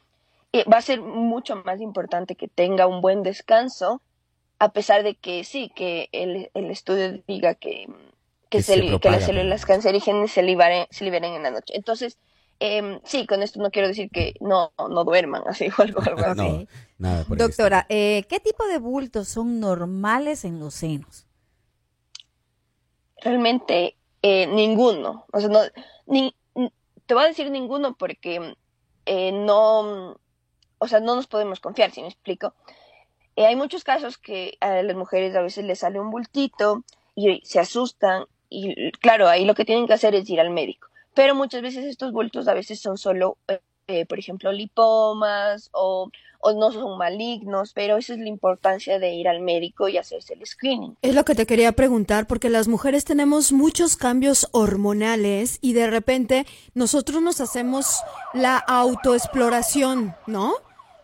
eh, 0.52 0.64
va 0.70 0.76
a 0.76 0.82
ser 0.82 1.00
mucho 1.00 1.56
más 1.64 1.80
importante 1.80 2.34
que 2.34 2.48
tenga 2.48 2.86
un 2.86 3.00
buen 3.00 3.22
descanso, 3.22 4.02
a 4.58 4.72
pesar 4.72 5.02
de 5.02 5.14
que 5.14 5.44
sí, 5.44 5.72
que 5.74 6.10
el, 6.12 6.50
estudio 6.70 7.22
diga 7.26 7.54
que, 7.54 7.88
que, 8.50 8.58
las 8.58 9.24
células 9.24 9.64
cancerígenas 9.64 10.30
se 10.30 10.42
liberen, 10.42 10.86
se 10.90 11.04
liberen 11.04 11.32
en 11.32 11.42
la 11.42 11.50
noche. 11.50 11.74
Entonces, 11.74 12.18
em, 12.60 13.00
sí, 13.02 13.26
con 13.26 13.42
esto 13.42 13.60
no 13.60 13.70
quiero 13.70 13.88
decir 13.88 14.10
que 14.10 14.34
no, 14.40 14.72
no 14.78 15.04
duerman, 15.04 15.42
así 15.46 15.68
o 15.68 15.82
algo, 15.82 16.02
así. 16.02 16.68
Doctora, 17.28 17.86
eh, 17.88 18.24
¿qué 18.28 18.38
tipo 18.38 18.66
de 18.66 18.78
bultos 18.78 19.28
son 19.28 19.58
normales 19.58 20.44
en 20.44 20.60
los 20.60 20.74
senos? 20.74 21.26
Realmente 23.22 23.96
eh, 24.22 24.46
ninguno. 24.46 25.26
O 25.32 25.40
sea, 25.40 25.48
no, 25.48 25.60
ni, 26.06 26.34
te 27.06 27.14
voy 27.14 27.24
a 27.24 27.28
decir 27.28 27.50
ninguno 27.50 27.94
porque 27.96 28.54
eh, 29.06 29.32
no, 29.32 30.16
o 30.78 30.88
sea, 30.88 31.00
no 31.00 31.16
nos 31.16 31.26
podemos 31.26 31.60
confiar, 31.60 31.90
si 31.90 32.00
me 32.00 32.08
explico. 32.08 32.54
Eh, 33.36 33.46
hay 33.46 33.56
muchos 33.56 33.84
casos 33.84 34.18
que 34.18 34.56
a 34.60 34.82
las 34.82 34.96
mujeres 34.96 35.34
a 35.34 35.42
veces 35.42 35.64
les 35.64 35.80
sale 35.80 36.00
un 36.00 36.10
bultito 36.10 36.84
y 37.14 37.40
se 37.44 37.60
asustan 37.60 38.26
y 38.48 38.92
claro, 38.92 39.28
ahí 39.28 39.44
lo 39.44 39.54
que 39.54 39.64
tienen 39.64 39.86
que 39.86 39.94
hacer 39.94 40.14
es 40.14 40.28
ir 40.28 40.40
al 40.40 40.50
médico. 40.50 40.88
Pero 41.14 41.34
muchas 41.34 41.62
veces 41.62 41.84
estos 41.84 42.12
bultos 42.12 42.48
a 42.48 42.54
veces 42.54 42.80
son 42.80 42.98
solo, 42.98 43.38
eh, 43.88 44.06
por 44.06 44.18
ejemplo, 44.18 44.52
lipomas 44.52 45.70
o, 45.72 46.10
o, 46.40 46.52
no 46.52 46.72
son 46.72 46.98
malignos, 46.98 47.72
pero 47.74 47.96
esa 47.96 48.14
es 48.14 48.20
la 48.20 48.28
importancia 48.28 48.98
de 48.98 49.14
ir 49.14 49.28
al 49.28 49.40
médico 49.40 49.88
y 49.88 49.96
hacerse 49.96 50.34
el 50.34 50.46
screening. 50.46 50.96
Es 51.02 51.14
lo 51.14 51.24
que 51.24 51.34
te 51.34 51.46
quería 51.46 51.72
preguntar, 51.72 52.26
porque 52.26 52.48
las 52.48 52.68
mujeres 52.68 53.04
tenemos 53.04 53.52
muchos 53.52 53.96
cambios 53.96 54.48
hormonales 54.52 55.58
y 55.60 55.72
de 55.72 55.88
repente 55.88 56.46
nosotros 56.74 57.22
nos 57.22 57.40
hacemos 57.40 58.00
la 58.34 58.56
autoexploración, 58.56 60.14
¿no? 60.26 60.54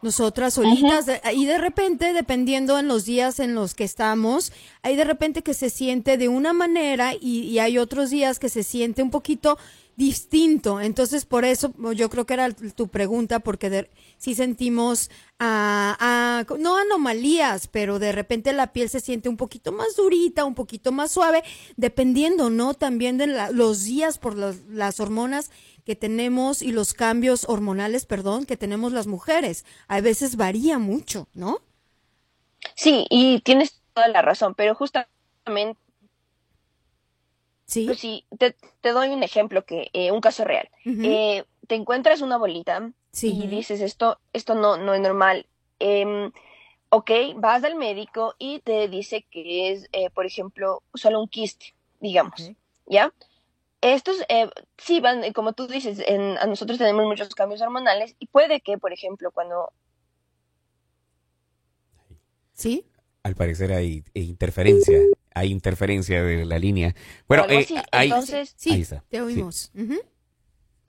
nosotras 0.03 0.55
solitas 0.55 1.07
y 1.35 1.47
de 1.47 1.59
repente 1.59 2.13
dependiendo 2.13 2.79
en 2.79 2.89
los 2.89 3.05
días 3.05 3.41
en 3.41 3.55
los 3.55 3.75
que 3.75 3.85
estamos 3.85 4.53
hay 4.83 4.97
de 4.97 5.05
repente 5.05 5.43
que 5.43 5.55
se 5.55 5.71
siente 5.71 6.17
de 6.17 6.29
una 6.29 6.53
manera 6.53 7.15
y, 7.21 7.59
hay 7.59 7.79
otros 7.79 8.11
días 8.11 8.39
que 8.39 8.49
se 8.49 8.63
siente 8.63 9.03
un 9.03 9.11
poquito 9.11 9.59
distinto 9.99 10.81
entonces 10.81 11.27
por 11.27 11.45
eso 11.45 11.75
yo 11.93 12.09
creo 12.09 12.25
que 12.25 12.35
era 12.35 12.53
tu 12.53 12.87
pregunta 12.87 13.41
porque 13.41 13.91
si 14.17 14.37
sentimos 14.37 15.11
a, 15.41 16.45
no 16.57 16.77
anomalías 16.77 17.67
pero 17.67 17.99
de 17.99 18.13
repente 18.13 18.53
la 18.53 18.73
piel 18.73 18.89
se 18.89 19.01
siente 19.01 19.29
un 19.29 19.37
poquito 19.37 19.73
más 19.73 19.97
durita 19.97 20.45
un 20.45 20.55
poquito 20.55 20.93
más 20.93 21.11
suave 21.11 21.43
dependiendo 21.77 22.49
no 22.49 22.75
también 22.75 23.19
de 23.19 23.27
los 23.53 23.83
días 23.83 24.19
por 24.19 24.37
las 24.37 25.01
hormonas 25.01 25.51
que 25.85 25.97
tenemos 25.97 26.61
y 26.61 26.71
los 26.71 26.93
cambios 26.93 27.47
hormonales, 27.49 28.05
perdón, 28.05 28.45
que 28.45 28.59
tenemos 28.59 28.93
las 28.93 29.07
mujeres. 29.07 29.65
A 29.87 30.03
veces 30.03 30.37
varía 30.37 30.79
mucho, 30.79 31.29
¿no? 31.33 31.63
Sí, 32.75 33.07
y 33.09 33.41
tienes 33.41 33.81
toda 33.95 34.09
la 34.09 34.21
razón, 34.21 34.55
pero 34.55 34.75
justamente 34.75 35.81
Sí. 37.69 37.87
Pues 37.87 38.01
sí, 38.01 38.25
te, 38.39 38.57
doy 38.83 39.11
un 39.11 39.23
ejemplo 39.23 39.65
que, 39.65 39.91
eh, 39.93 40.11
un 40.11 40.21
caso 40.21 40.43
real. 40.45 40.69
Eh, 40.85 41.45
te 41.67 41.75
encuentras 41.75 42.23
una 42.23 42.39
bolita 42.39 42.91
y 43.23 43.47
dices 43.47 43.81
esto, 43.81 44.19
esto 44.33 44.55
no, 44.55 44.79
no 44.79 44.95
es 44.95 45.01
normal. 45.01 45.47
Eh, 45.79 46.31
ok, 46.89 47.11
vas 47.37 47.63
al 47.63 47.77
médico 47.77 48.35
y 48.39 48.61
te 48.61 48.89
dice 48.89 49.27
que 49.31 49.71
es, 49.71 49.89
eh, 49.93 50.11
por 50.11 50.27
ejemplo, 50.27 50.83
solo 50.95 51.21
un 51.21 51.29
quiste, 51.29 51.75
digamos, 52.01 52.51
¿ya? 52.87 53.13
estos 53.81 54.17
eh, 54.29 54.49
sí 54.77 55.01
van, 55.01 55.33
como 55.33 55.53
tú 55.53 55.67
dices, 55.69 56.03
en, 56.07 56.37
a 56.39 56.47
nosotros 56.47 56.79
tenemos 56.79 57.07
muchos 57.07 57.35
cambios 57.35 57.61
hormonales 57.61 58.17
y 58.19 58.27
puede 58.27 58.61
que, 58.61 58.79
por 58.79 58.93
ejemplo, 58.93 59.31
cuando... 59.31 59.73
¿Sí? 62.53 62.87
Al 63.23 63.37
parecer 63.37 63.73
hay 63.73 64.03
interferencia, 64.15 64.99
hay 65.39 65.51
interferencia 65.51 66.23
de 66.23 66.45
la 66.45 66.59
línea. 66.59 66.95
Bueno, 67.27 67.47
eh, 67.49 67.67
entonces, 67.93 68.55
sí, 68.57 68.85
te 69.09 69.21
oímos. 69.21 69.73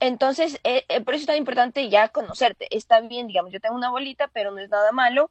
Entonces, 0.00 0.58
eh, 0.64 0.84
por 1.04 1.14
eso 1.14 1.22
es 1.22 1.26
tan 1.26 1.36
importante 1.36 1.88
ya 1.90 2.08
conocerte. 2.08 2.66
Está 2.74 3.00
bien, 3.00 3.26
digamos, 3.26 3.52
yo 3.52 3.60
tengo 3.60 3.74
una 3.74 3.90
bolita, 3.90 4.28
pero 4.32 4.50
no 4.50 4.58
es 4.58 4.70
nada 4.70 4.92
malo 4.92 5.30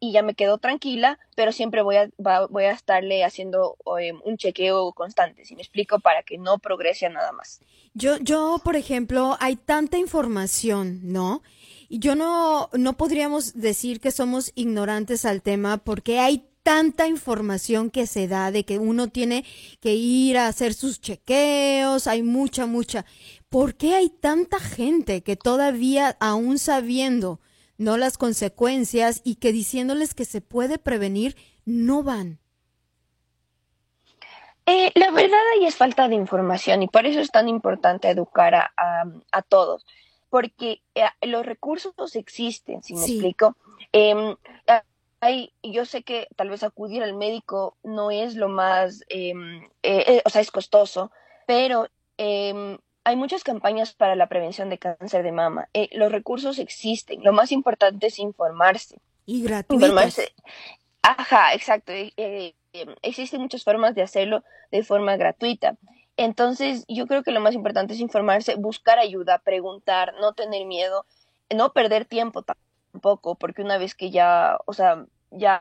y 0.00 0.12
ya 0.12 0.22
me 0.22 0.34
quedo 0.34 0.58
tranquila, 0.58 1.18
pero 1.34 1.52
siempre 1.52 1.82
voy 1.82 1.96
a, 1.96 2.10
voy 2.50 2.64
a 2.64 2.72
estarle 2.72 3.24
haciendo 3.24 3.76
eh, 4.00 4.12
un 4.24 4.36
chequeo 4.36 4.92
constante, 4.92 5.44
si 5.44 5.54
me 5.56 5.62
explico, 5.62 5.98
para 6.00 6.22
que 6.22 6.38
no 6.38 6.58
progrese 6.58 7.06
a 7.06 7.10
nada 7.10 7.32
más. 7.32 7.60
Yo, 7.94 8.16
yo, 8.18 8.60
por 8.62 8.76
ejemplo, 8.76 9.36
hay 9.40 9.56
tanta 9.56 9.98
información, 9.98 11.00
¿no? 11.02 11.42
Y 11.88 11.98
yo 12.00 12.14
no, 12.14 12.68
no 12.74 12.96
podríamos 12.96 13.60
decir 13.60 14.00
que 14.00 14.10
somos 14.10 14.52
ignorantes 14.54 15.24
al 15.24 15.42
tema 15.42 15.78
porque 15.78 16.20
hay 16.20 16.44
tanta 16.68 17.06
información 17.06 17.88
que 17.88 18.06
se 18.06 18.28
da 18.28 18.50
de 18.50 18.66
que 18.66 18.78
uno 18.78 19.08
tiene 19.08 19.46
que 19.80 19.94
ir 19.94 20.36
a 20.36 20.48
hacer 20.48 20.74
sus 20.74 21.00
chequeos, 21.00 22.06
hay 22.06 22.22
mucha, 22.22 22.66
mucha. 22.66 23.06
¿Por 23.48 23.74
qué 23.74 23.94
hay 23.94 24.10
tanta 24.10 24.60
gente 24.60 25.22
que 25.22 25.34
todavía, 25.34 26.18
aún 26.20 26.58
sabiendo 26.58 27.40
no 27.78 27.96
las 27.96 28.18
consecuencias 28.18 29.22
y 29.24 29.36
que 29.36 29.50
diciéndoles 29.50 30.12
que 30.12 30.26
se 30.26 30.42
puede 30.42 30.76
prevenir, 30.76 31.36
no 31.64 32.02
van. 32.02 32.38
Eh, 34.66 34.92
la 34.94 35.10
verdad 35.10 35.40
ahí 35.54 35.64
es 35.64 35.76
falta 35.76 36.06
de 36.06 36.16
información 36.16 36.82
y 36.82 36.88
por 36.88 37.06
eso 37.06 37.20
es 37.20 37.30
tan 37.30 37.48
importante 37.48 38.10
educar 38.10 38.54
a, 38.54 38.70
a, 39.32 39.42
todos, 39.42 39.86
porque 40.28 40.82
eh, 40.94 41.04
los 41.22 41.46
recursos 41.46 41.94
existen, 42.14 42.82
si 42.82 42.94
me 42.94 43.00
explico. 43.00 43.56
Em, 43.92 44.36
hay, 45.20 45.52
yo 45.62 45.84
sé 45.84 46.02
que 46.02 46.28
tal 46.36 46.50
vez 46.50 46.62
acudir 46.62 47.02
al 47.02 47.14
médico 47.14 47.76
no 47.82 48.10
es 48.10 48.36
lo 48.36 48.48
más, 48.48 49.04
em, 49.08 49.68
eh, 49.82 50.22
o 50.24 50.30
sea, 50.30 50.40
es 50.40 50.50
costoso, 50.50 51.10
pero 51.46 51.88
em, 52.16 52.78
hay 53.08 53.16
muchas 53.16 53.42
campañas 53.42 53.94
para 53.94 54.16
la 54.16 54.28
prevención 54.28 54.68
de 54.68 54.78
cáncer 54.78 55.22
de 55.22 55.32
mama. 55.32 55.70
Eh, 55.72 55.88
los 55.92 56.12
recursos 56.12 56.58
existen. 56.58 57.24
Lo 57.24 57.32
más 57.32 57.52
importante 57.52 58.08
es 58.08 58.18
informarse. 58.18 59.00
Y 59.24 59.42
gratuitos. 59.44 60.20
Ajá, 61.00 61.54
exacto. 61.54 61.90
Eh, 61.92 62.12
eh, 62.18 62.54
existen 63.00 63.40
muchas 63.40 63.64
formas 63.64 63.94
de 63.94 64.02
hacerlo 64.02 64.44
de 64.70 64.82
forma 64.82 65.16
gratuita. 65.16 65.78
Entonces, 66.18 66.84
yo 66.86 67.06
creo 67.06 67.22
que 67.22 67.30
lo 67.30 67.40
más 67.40 67.54
importante 67.54 67.94
es 67.94 68.00
informarse, 68.00 68.56
buscar 68.56 68.98
ayuda, 68.98 69.38
preguntar, 69.38 70.12
no 70.20 70.34
tener 70.34 70.66
miedo, 70.66 71.06
no 71.48 71.72
perder 71.72 72.04
tiempo 72.04 72.44
tampoco, 72.98 73.36
porque 73.36 73.62
una 73.62 73.78
vez 73.78 73.94
que 73.94 74.10
ya, 74.10 74.58
o 74.66 74.72
sea, 74.72 75.06
ya 75.30 75.60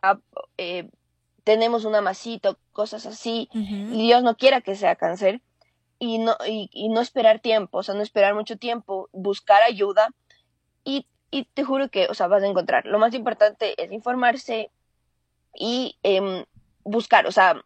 tenemos 1.43 1.85
una 1.85 2.01
masita, 2.01 2.57
cosas 2.73 3.05
así, 3.05 3.47
y 3.53 4.01
Dios 4.01 4.23
no 4.23 4.35
quiera 4.37 4.61
que 4.61 4.75
sea 4.75 4.95
cáncer, 4.95 5.41
y 5.99 6.17
no, 6.17 6.35
y, 6.47 6.89
no 6.89 6.99
esperar 6.99 7.39
tiempo, 7.39 7.79
o 7.79 7.83
sea, 7.83 7.93
no 7.93 8.01
esperar 8.01 8.33
mucho 8.33 8.57
tiempo, 8.57 9.09
buscar 9.13 9.61
ayuda 9.61 10.09
y, 10.83 11.05
y, 11.31 11.45
te 11.45 11.63
juro 11.63 11.89
que, 11.89 12.07
o 12.07 12.13
sea, 12.13 12.27
vas 12.27 12.43
a 12.43 12.47
encontrar. 12.47 12.85
Lo 12.85 12.99
más 12.99 13.13
importante 13.13 13.81
es 13.83 13.91
informarse 13.91 14.69
y 15.53 15.97
eh, 16.03 16.45
buscar, 16.83 17.27
o 17.27 17.31
sea, 17.31 17.63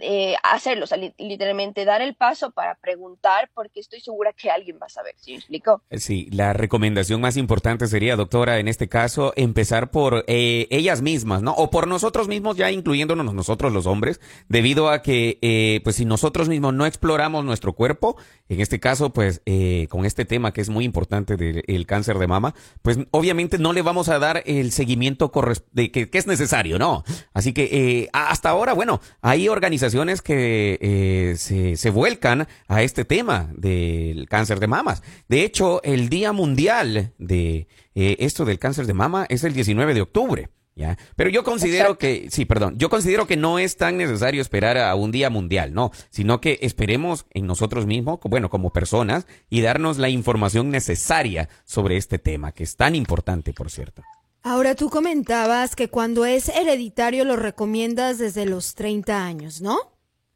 eh, 0.00 0.34
hacerlo, 0.42 0.84
o 0.84 0.86
sea, 0.86 0.98
literalmente 1.18 1.84
dar 1.84 2.00
el 2.00 2.14
paso 2.14 2.50
para 2.50 2.74
preguntar, 2.76 3.50
porque 3.54 3.80
estoy 3.80 4.00
segura 4.00 4.32
que 4.32 4.50
alguien 4.50 4.78
va 4.80 4.86
a 4.86 4.88
saber, 4.88 5.14
¿sí 5.18 5.32
me 5.32 5.38
explico? 5.38 5.82
Eh, 5.90 5.98
sí, 5.98 6.28
la 6.32 6.52
recomendación 6.52 7.20
más 7.20 7.36
importante 7.36 7.86
sería, 7.86 8.16
doctora, 8.16 8.58
en 8.58 8.68
este 8.68 8.88
caso, 8.88 9.32
empezar 9.36 9.90
por 9.90 10.24
eh, 10.26 10.66
ellas 10.70 11.02
mismas, 11.02 11.42
¿no? 11.42 11.52
O 11.52 11.70
por 11.70 11.86
nosotros 11.86 12.28
mismos, 12.28 12.56
ya 12.56 12.70
incluyéndonos 12.70 13.34
nosotros 13.34 13.72
los 13.72 13.86
hombres, 13.86 14.20
debido 14.48 14.88
a 14.90 15.02
que, 15.02 15.38
eh, 15.42 15.80
pues 15.84 15.96
si 15.96 16.04
nosotros 16.04 16.48
mismos 16.48 16.74
no 16.74 16.86
exploramos 16.86 17.44
nuestro 17.44 17.72
cuerpo, 17.74 18.16
en 18.48 18.60
este 18.60 18.80
caso, 18.80 19.10
pues 19.10 19.40
con 19.88 20.04
este 20.04 20.24
tema 20.24 20.52
que 20.52 20.60
es 20.60 20.68
muy 20.68 20.84
importante 20.84 21.36
del 21.36 21.86
cáncer 21.86 22.18
de 22.18 22.26
mama, 22.26 22.54
pues 22.82 22.98
obviamente 23.10 23.58
no 23.58 23.72
le 23.72 23.80
vamos 23.80 24.10
a 24.10 24.18
dar 24.18 24.42
el 24.44 24.72
seguimiento 24.72 25.32
de 25.72 25.90
que, 25.90 26.10
es 26.12 26.26
necesario, 26.26 26.78
¿no? 26.78 27.02
Así 27.32 27.54
que 27.54 28.10
hasta 28.12 28.50
ahora, 28.50 28.74
bueno, 28.74 29.00
hay 29.22 29.48
organizaciones 29.48 29.81
que 30.22 30.78
eh, 30.80 31.36
se, 31.36 31.76
se 31.76 31.90
vuelcan 31.90 32.46
a 32.68 32.82
este 32.82 33.04
tema 33.04 33.50
del 33.56 34.28
cáncer 34.28 34.60
de 34.60 34.66
mamas. 34.66 35.02
De 35.28 35.44
hecho, 35.44 35.82
el 35.82 36.08
Día 36.08 36.32
Mundial 36.32 37.12
de 37.18 37.68
esto 37.94 38.44
del 38.44 38.58
cáncer 38.58 38.86
de 38.86 38.94
mama 38.94 39.26
es 39.28 39.44
el 39.44 39.52
19 39.52 39.94
de 39.94 40.02
octubre. 40.02 40.48
¿ya? 40.74 40.98
Pero 41.16 41.30
yo 41.30 41.44
considero 41.44 41.98
que, 41.98 42.28
sí, 42.30 42.44
perdón, 42.44 42.78
yo 42.78 42.88
considero 42.88 43.26
que 43.26 43.36
no 43.36 43.58
es 43.58 43.76
tan 43.76 43.96
necesario 43.96 44.40
esperar 44.40 44.78
a 44.78 44.94
un 44.94 45.10
día 45.10 45.30
mundial, 45.30 45.74
no, 45.74 45.90
sino 46.10 46.40
que 46.40 46.58
esperemos 46.62 47.26
en 47.30 47.46
nosotros 47.46 47.86
mismos, 47.86 48.18
bueno, 48.24 48.50
como 48.50 48.72
personas, 48.72 49.26
y 49.50 49.60
darnos 49.60 49.98
la 49.98 50.08
información 50.08 50.70
necesaria 50.70 51.48
sobre 51.64 51.96
este 51.96 52.18
tema, 52.18 52.52
que 52.52 52.64
es 52.64 52.76
tan 52.76 52.94
importante, 52.94 53.52
por 53.52 53.70
cierto. 53.70 54.02
Ahora 54.42 54.74
tú 54.74 54.90
comentabas 54.90 55.76
que 55.76 55.88
cuando 55.88 56.24
es 56.24 56.48
hereditario 56.48 57.24
lo 57.24 57.36
recomiendas 57.36 58.18
desde 58.18 58.44
los 58.46 58.74
30 58.74 59.24
años, 59.24 59.60
¿no? 59.60 59.78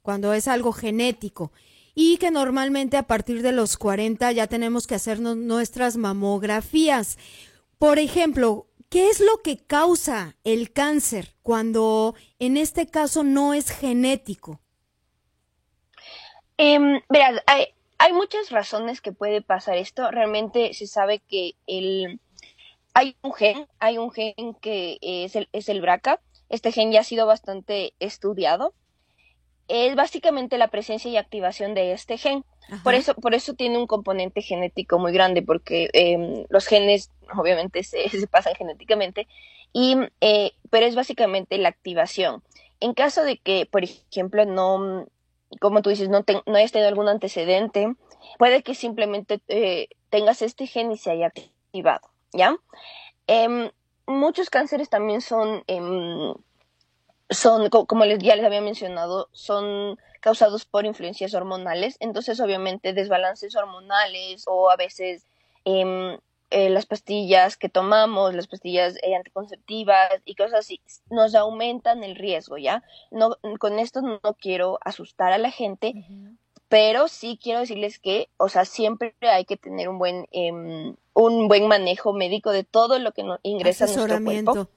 Cuando 0.02 0.32
es 0.32 0.46
algo 0.48 0.72
genético. 0.72 1.52
Y 1.94 2.18
que 2.18 2.30
normalmente 2.30 2.96
a 2.96 3.06
partir 3.06 3.42
de 3.42 3.52
los 3.52 3.76
40 3.76 4.30
ya 4.32 4.46
tenemos 4.46 4.86
que 4.86 4.94
hacernos 4.94 5.36
nuestras 5.36 5.96
mamografías. 5.96 7.18
Por 7.78 7.98
ejemplo, 7.98 8.68
¿Qué 8.88 9.08
es 9.08 9.20
lo 9.20 9.42
que 9.42 9.58
causa 9.58 10.36
el 10.44 10.72
cáncer 10.72 11.34
cuando 11.42 12.14
en 12.38 12.56
este 12.56 12.86
caso 12.86 13.24
no 13.24 13.52
es 13.52 13.70
genético? 13.70 14.60
Eh, 16.56 16.78
verás, 17.08 17.42
hay, 17.46 17.66
hay, 17.98 18.12
muchas 18.12 18.50
razones 18.50 19.00
que 19.00 19.12
puede 19.12 19.42
pasar 19.42 19.76
esto. 19.76 20.10
Realmente 20.10 20.72
se 20.72 20.86
sabe 20.86 21.18
que 21.18 21.54
el, 21.66 22.20
hay 22.96 23.14
un 23.20 23.34
gen, 23.34 23.66
hay 23.78 23.98
un 23.98 24.10
gen 24.10 24.54
que 24.62 24.96
es 25.02 25.36
el, 25.36 25.50
es 25.52 25.68
el 25.68 25.82
BRCA. 25.82 26.18
Este 26.48 26.72
gen 26.72 26.92
ya 26.92 27.00
ha 27.00 27.04
sido 27.04 27.26
bastante 27.26 27.92
estudiado. 28.00 28.72
Es 29.68 29.94
básicamente 29.96 30.56
la 30.56 30.68
presencia 30.68 31.10
y 31.10 31.18
activación 31.18 31.74
de 31.74 31.92
este 31.92 32.16
gen. 32.16 32.42
Por 32.82 32.94
eso, 32.94 33.14
por 33.14 33.34
eso 33.34 33.52
tiene 33.52 33.76
un 33.76 33.86
componente 33.86 34.40
genético 34.40 34.98
muy 34.98 35.12
grande, 35.12 35.42
porque 35.42 35.90
em, 35.92 36.46
los 36.48 36.66
genes 36.66 37.10
obviamente 37.36 37.82
se, 37.82 38.08
se 38.08 38.26
pasan 38.28 38.54
genéticamente, 38.54 39.28
y, 39.74 39.96
eh, 40.22 40.52
pero 40.70 40.86
es 40.86 40.94
básicamente 40.94 41.58
la 41.58 41.68
activación. 41.68 42.42
En 42.80 42.94
caso 42.94 43.24
de 43.24 43.36
que, 43.36 43.66
por 43.66 43.84
ejemplo, 43.84 44.46
no, 44.46 45.06
como 45.60 45.82
tú 45.82 45.90
dices, 45.90 46.08
no, 46.08 46.24
no 46.46 46.56
hayas 46.56 46.72
tenido 46.72 46.88
algún 46.88 47.08
antecedente, 47.08 47.94
puede 48.38 48.62
que 48.62 48.74
simplemente 48.74 49.40
eh, 49.48 49.88
tengas 50.08 50.40
este 50.40 50.66
gen 50.66 50.92
y 50.92 50.96
se 50.96 51.10
haya 51.10 51.26
activado, 51.26 52.08
¿ya? 52.32 52.56
Em, 53.26 53.70
muchos 54.06 54.50
cánceres 54.50 54.88
también 54.88 55.20
son, 55.20 55.64
em, 55.66 56.34
son 57.30 57.68
como 57.70 58.04
les, 58.04 58.18
ya 58.18 58.36
les 58.36 58.44
había 58.44 58.60
mencionado, 58.60 59.28
son 59.32 59.98
causados 60.20 60.64
por 60.64 60.86
influencias 60.86 61.34
hormonales, 61.34 61.96
entonces 62.00 62.40
obviamente 62.40 62.92
desbalances 62.92 63.54
hormonales 63.56 64.44
o 64.46 64.70
a 64.70 64.76
veces 64.76 65.26
em, 65.64 66.18
eh, 66.50 66.70
las 66.70 66.86
pastillas 66.86 67.56
que 67.56 67.68
tomamos, 67.68 68.34
las 68.34 68.46
pastillas 68.46 68.96
eh, 69.02 69.16
anticonceptivas 69.16 70.22
y 70.24 70.36
cosas 70.36 70.60
así, 70.60 70.80
nos 71.10 71.34
aumentan 71.34 72.04
el 72.04 72.14
riesgo, 72.14 72.56
¿ya? 72.56 72.84
No, 73.10 73.36
con 73.58 73.80
esto 73.80 74.00
no 74.00 74.20
quiero 74.40 74.78
asustar 74.82 75.32
a 75.32 75.38
la 75.38 75.50
gente, 75.50 75.92
pero 76.68 77.08
sí 77.08 77.38
quiero 77.40 77.60
decirles 77.60 77.98
que, 77.98 78.28
o 78.38 78.48
sea, 78.48 78.64
siempre 78.64 79.14
hay 79.20 79.44
que 79.44 79.56
tener 79.56 79.88
un 79.88 79.98
buen, 79.98 80.26
em, 80.32 80.96
un 81.14 81.48
buen 81.48 81.68
manejo 81.68 82.12
médico 82.12 82.50
de 82.50 82.64
todo 82.64 82.98
lo 82.98 83.12
que 83.12 83.22
nos 83.22 83.38
ingresa 83.42 83.84
a 83.84 83.88
nuestro 83.88 84.24
cuerpo. 84.24 84.68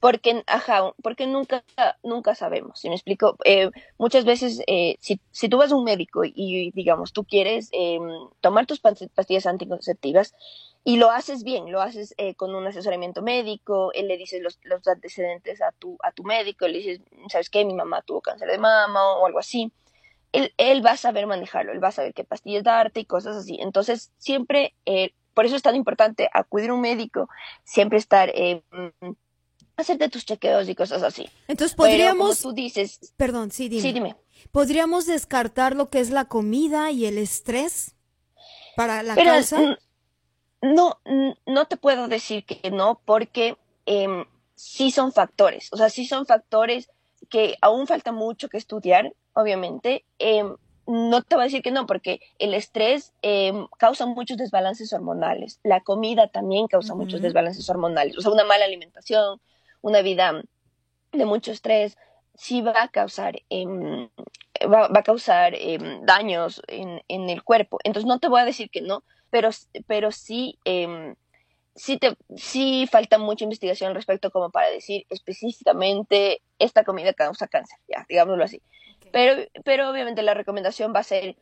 Porque, 0.00 0.44
ajá, 0.46 0.94
porque 1.02 1.26
nunca, 1.26 1.64
nunca 2.04 2.36
sabemos, 2.36 2.78
si 2.78 2.88
me 2.88 2.94
explico? 2.94 3.36
Eh, 3.44 3.70
muchas 3.98 4.24
veces, 4.24 4.62
eh, 4.68 4.96
si, 5.00 5.20
si 5.32 5.48
tú 5.48 5.56
vas 5.56 5.72
a 5.72 5.74
un 5.74 5.82
médico 5.82 6.22
y, 6.24 6.70
digamos, 6.70 7.12
tú 7.12 7.24
quieres 7.24 7.68
em, 7.72 8.08
tomar 8.40 8.66
tus 8.66 8.78
pastillas 8.78 9.46
anticonceptivas, 9.46 10.34
y 10.84 10.98
lo 10.98 11.10
haces 11.10 11.42
bien, 11.42 11.72
lo 11.72 11.80
haces 11.80 12.14
eh, 12.16 12.34
con 12.36 12.54
un 12.54 12.64
asesoramiento 12.66 13.22
médico, 13.22 13.90
él 13.92 14.06
le 14.06 14.16
dices 14.16 14.40
los, 14.40 14.60
los, 14.62 14.86
antecedentes 14.86 15.60
a 15.60 15.72
tu, 15.72 15.98
a 16.04 16.12
tu 16.12 16.22
médico, 16.22 16.68
le 16.68 16.78
dices, 16.78 17.00
¿sabes 17.28 17.50
qué? 17.50 17.64
Mi 17.64 17.74
mamá 17.74 18.02
tuvo 18.02 18.20
cáncer 18.20 18.48
de 18.48 18.58
mama 18.58 19.16
o 19.16 19.26
algo 19.26 19.40
así 19.40 19.72
él, 20.32 20.52
él, 20.56 20.84
va 20.84 20.92
a 20.92 20.96
saber 20.96 21.26
manejarlo, 21.26 21.72
él 21.72 21.82
va 21.82 21.88
a 21.88 21.92
saber 21.92 22.14
qué 22.14 22.24
pastillas 22.24 22.64
darte 22.64 23.00
y 23.00 23.04
cosas 23.04 23.36
así. 23.36 23.58
Entonces, 23.60 24.12
siempre, 24.18 24.74
eh, 24.86 25.12
por 25.34 25.46
eso 25.46 25.56
es 25.56 25.62
tan 25.62 25.76
importante 25.76 26.28
acudir 26.32 26.70
a 26.70 26.74
un 26.74 26.80
médico, 26.80 27.28
siempre 27.64 27.98
estar, 27.98 28.30
eh, 28.34 28.62
mm, 28.70 29.10
hacerte 29.76 30.08
tus 30.08 30.24
chequeos 30.24 30.68
y 30.68 30.74
cosas 30.74 31.02
así. 31.02 31.28
Entonces, 31.46 31.76
podríamos... 31.76 32.40
tú 32.40 32.52
dices... 32.52 33.12
Perdón, 33.16 33.50
sí, 33.50 33.68
dime. 33.68 33.82
Sí, 33.82 33.92
dime. 33.92 34.16
¿Podríamos 34.52 35.06
descartar 35.06 35.74
lo 35.74 35.90
que 35.90 36.00
es 36.00 36.10
la 36.10 36.26
comida 36.26 36.90
y 36.90 37.06
el 37.06 37.18
estrés 37.18 37.96
para 38.76 39.02
la 39.02 39.14
causa? 39.14 39.60
Mm, 39.60 39.76
no, 40.74 41.00
no 41.46 41.64
te 41.66 41.76
puedo 41.76 42.08
decir 42.08 42.44
que 42.44 42.70
no, 42.70 43.00
porque 43.04 43.56
eh, 43.86 44.24
sí 44.54 44.90
son 44.90 45.12
factores, 45.12 45.68
o 45.72 45.76
sea, 45.76 45.88
sí 45.88 46.06
son 46.06 46.26
factores 46.26 46.90
que 47.28 47.56
aún 47.60 47.86
falta 47.86 48.12
mucho 48.12 48.48
que 48.48 48.56
estudiar, 48.56 49.14
obviamente. 49.34 50.04
Em, 50.18 50.56
no 50.86 51.22
te 51.22 51.34
voy 51.34 51.42
a 51.42 51.44
decir 51.44 51.62
que 51.62 51.70
no, 51.70 51.86
porque 51.86 52.20
el 52.38 52.54
estrés 52.54 53.12
em, 53.20 53.66
causa 53.78 54.06
muchos 54.06 54.38
desbalances 54.38 54.92
hormonales. 54.92 55.60
La 55.62 55.80
comida 55.80 56.28
también 56.28 56.66
causa 56.66 56.94
muchos 56.94 57.20
desbalances 57.20 57.68
hormonales. 57.68 58.16
O 58.16 58.22
sea, 58.22 58.32
una 58.32 58.44
mala 58.44 58.64
alimentación, 58.64 59.40
una 59.82 60.00
vida 60.00 60.42
de 61.12 61.24
mucho 61.26 61.52
estrés, 61.52 61.98
sí 62.34 62.62
va 62.62 62.82
a 62.82 62.88
causar, 62.88 63.36
em, 63.50 64.08
va, 64.62 64.86
a 64.86 65.02
causar 65.02 65.54
daños 66.02 66.62
en, 66.68 67.02
en, 67.08 67.28
el 67.28 67.42
cuerpo. 67.42 67.78
Entonces, 67.84 68.06
no 68.06 68.18
te 68.18 68.28
voy 68.28 68.40
a 68.40 68.46
decir 68.46 68.70
que 68.70 68.80
no, 68.80 69.02
pero, 69.30 69.50
pero 69.86 70.10
sí 70.10 70.58
sí, 71.78 71.96
te, 71.96 72.16
sí 72.36 72.86
falta 72.90 73.18
mucha 73.18 73.44
investigación 73.44 73.88
al 73.88 73.94
respecto 73.94 74.30
como 74.30 74.50
para 74.50 74.68
decir 74.68 75.06
específicamente 75.08 76.42
esta 76.58 76.84
comida 76.84 77.12
causa 77.14 77.46
cáncer, 77.46 77.78
ya, 77.88 78.04
digámoslo 78.08 78.44
así. 78.44 78.60
Pero, 79.12 79.42
pero 79.64 79.88
obviamente 79.88 80.22
la 80.22 80.34
recomendación 80.34 80.92
va 80.94 81.00
a 81.00 81.04
ser 81.04 81.36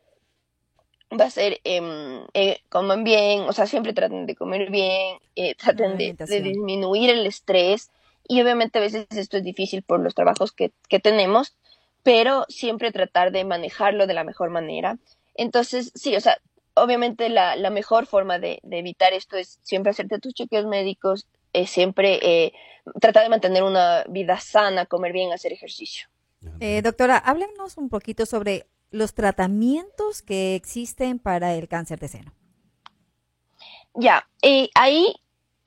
va 1.19 1.25
a 1.25 1.29
ser 1.29 1.59
eh, 1.63 2.25
eh, 2.33 2.59
coman 2.69 3.03
bien, 3.03 3.41
o 3.41 3.53
sea, 3.53 3.65
siempre 3.65 3.93
traten 3.93 4.25
de 4.25 4.35
comer 4.35 4.69
bien, 4.69 5.17
eh, 5.35 5.55
traten 5.55 5.97
de, 5.97 6.13
disminuir 6.41 7.09
el 7.09 7.25
estrés 7.25 7.89
y 8.27 8.41
obviamente 8.41 8.77
a 8.77 8.81
veces 8.81 9.07
esto 9.11 9.37
es 9.37 9.43
difícil 9.43 9.83
por 9.83 10.01
los 10.01 10.15
trabajos 10.15 10.51
que, 10.51 10.71
que 10.89 10.99
tenemos, 10.99 11.55
pero 12.03 12.45
siempre 12.49 12.91
tratar 12.91 13.31
de 13.31 13.45
manejarlo 13.45 14.05
de 14.05 14.13
la 14.13 14.25
mejor 14.25 14.49
manera. 14.49 14.97
Entonces, 15.33 15.91
sí, 15.95 16.15
o 16.15 16.19
sea, 16.21 16.37
obviamente 16.77 17.29
la, 17.29 17.55
la 17.55 17.69
mejor 17.69 18.05
forma 18.05 18.39
de, 18.39 18.59
evitar 18.69 19.13
esto 19.13 19.37
es 19.37 19.59
siempre 19.63 19.91
hacerte 19.91 20.19
tus 20.19 20.33
chequeos 20.33 20.65
médicos, 20.65 21.27
es 21.53 21.69
siempre 21.69 22.19
eh, 22.21 22.53
tratar 23.01 23.23
de 23.23 23.29
mantener 23.29 23.63
una 23.63 24.03
vida 24.09 24.39
sana, 24.39 24.85
comer 24.85 25.13
bien, 25.13 25.33
hacer 25.33 25.53
ejercicio. 25.53 26.07
Eh, 26.59 26.81
doctora, 26.81 27.17
háblenos 27.17 27.77
un 27.77 27.89
poquito 27.89 28.25
sobre 28.25 28.67
los 28.91 29.13
tratamientos 29.13 30.21
que 30.21 30.55
existen 30.55 31.19
para 31.19 31.53
el 31.55 31.67
cáncer 31.67 31.99
de 31.99 32.07
seno. 32.07 32.33
Ya, 33.93 34.27
eh, 34.41 34.69
ahí 34.75 35.15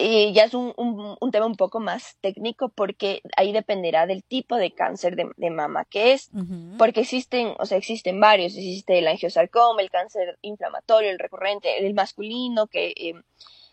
eh, 0.03 0.33
ya 0.33 0.45
es 0.45 0.55
un, 0.55 0.73
un, 0.79 1.31
tema 1.31 1.45
un 1.45 1.57
poco 1.57 1.79
más 1.79 2.17
técnico 2.23 2.71
porque 2.71 3.21
ahí 3.37 3.53
dependerá 3.53 4.07
del 4.07 4.25
tipo 4.25 4.57
de 4.57 4.73
cáncer 4.73 5.15
de, 5.15 5.51
mama 5.51 5.85
que 5.85 6.15
es, 6.15 6.31
porque 6.79 7.01
existen, 7.01 7.53
o 7.59 7.67
sea, 7.67 7.77
existen 7.77 8.19
varios, 8.19 8.57
existe 8.57 8.99
el 8.99 9.07
angiosarcoma, 9.07 9.83
el 9.83 9.91
cáncer 9.91 10.39
inflamatorio, 10.41 11.11
el 11.11 11.19
recurrente, 11.19 11.87
el 11.87 11.93
masculino, 11.93 12.67
que 12.67 12.95
eh, 12.97 13.13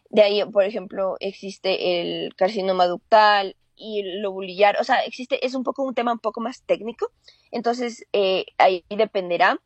de 0.09 0.21
ahí, 0.21 0.43
por 0.43 0.65
ejemplo, 0.65 1.15
existe 1.21 2.01
el 2.01 2.35
carcinoma 2.35 2.87
ductal 2.87 3.55
y 3.77 4.01
el 4.01 4.21
lobulillar, 4.21 4.75
o 4.81 4.83
sea, 4.83 4.97
existe, 5.05 5.45
es 5.45 5.55
un 5.55 5.63
poco 5.63 5.83
un 5.83 5.95
tema 5.95 6.11
un 6.11 6.19
poco 6.19 6.41
más 6.41 6.61
técnico, 6.63 7.09
entonces 7.51 8.05
eh, 8.11 8.47
ahí 8.57 8.83
dependerá. 8.89 9.61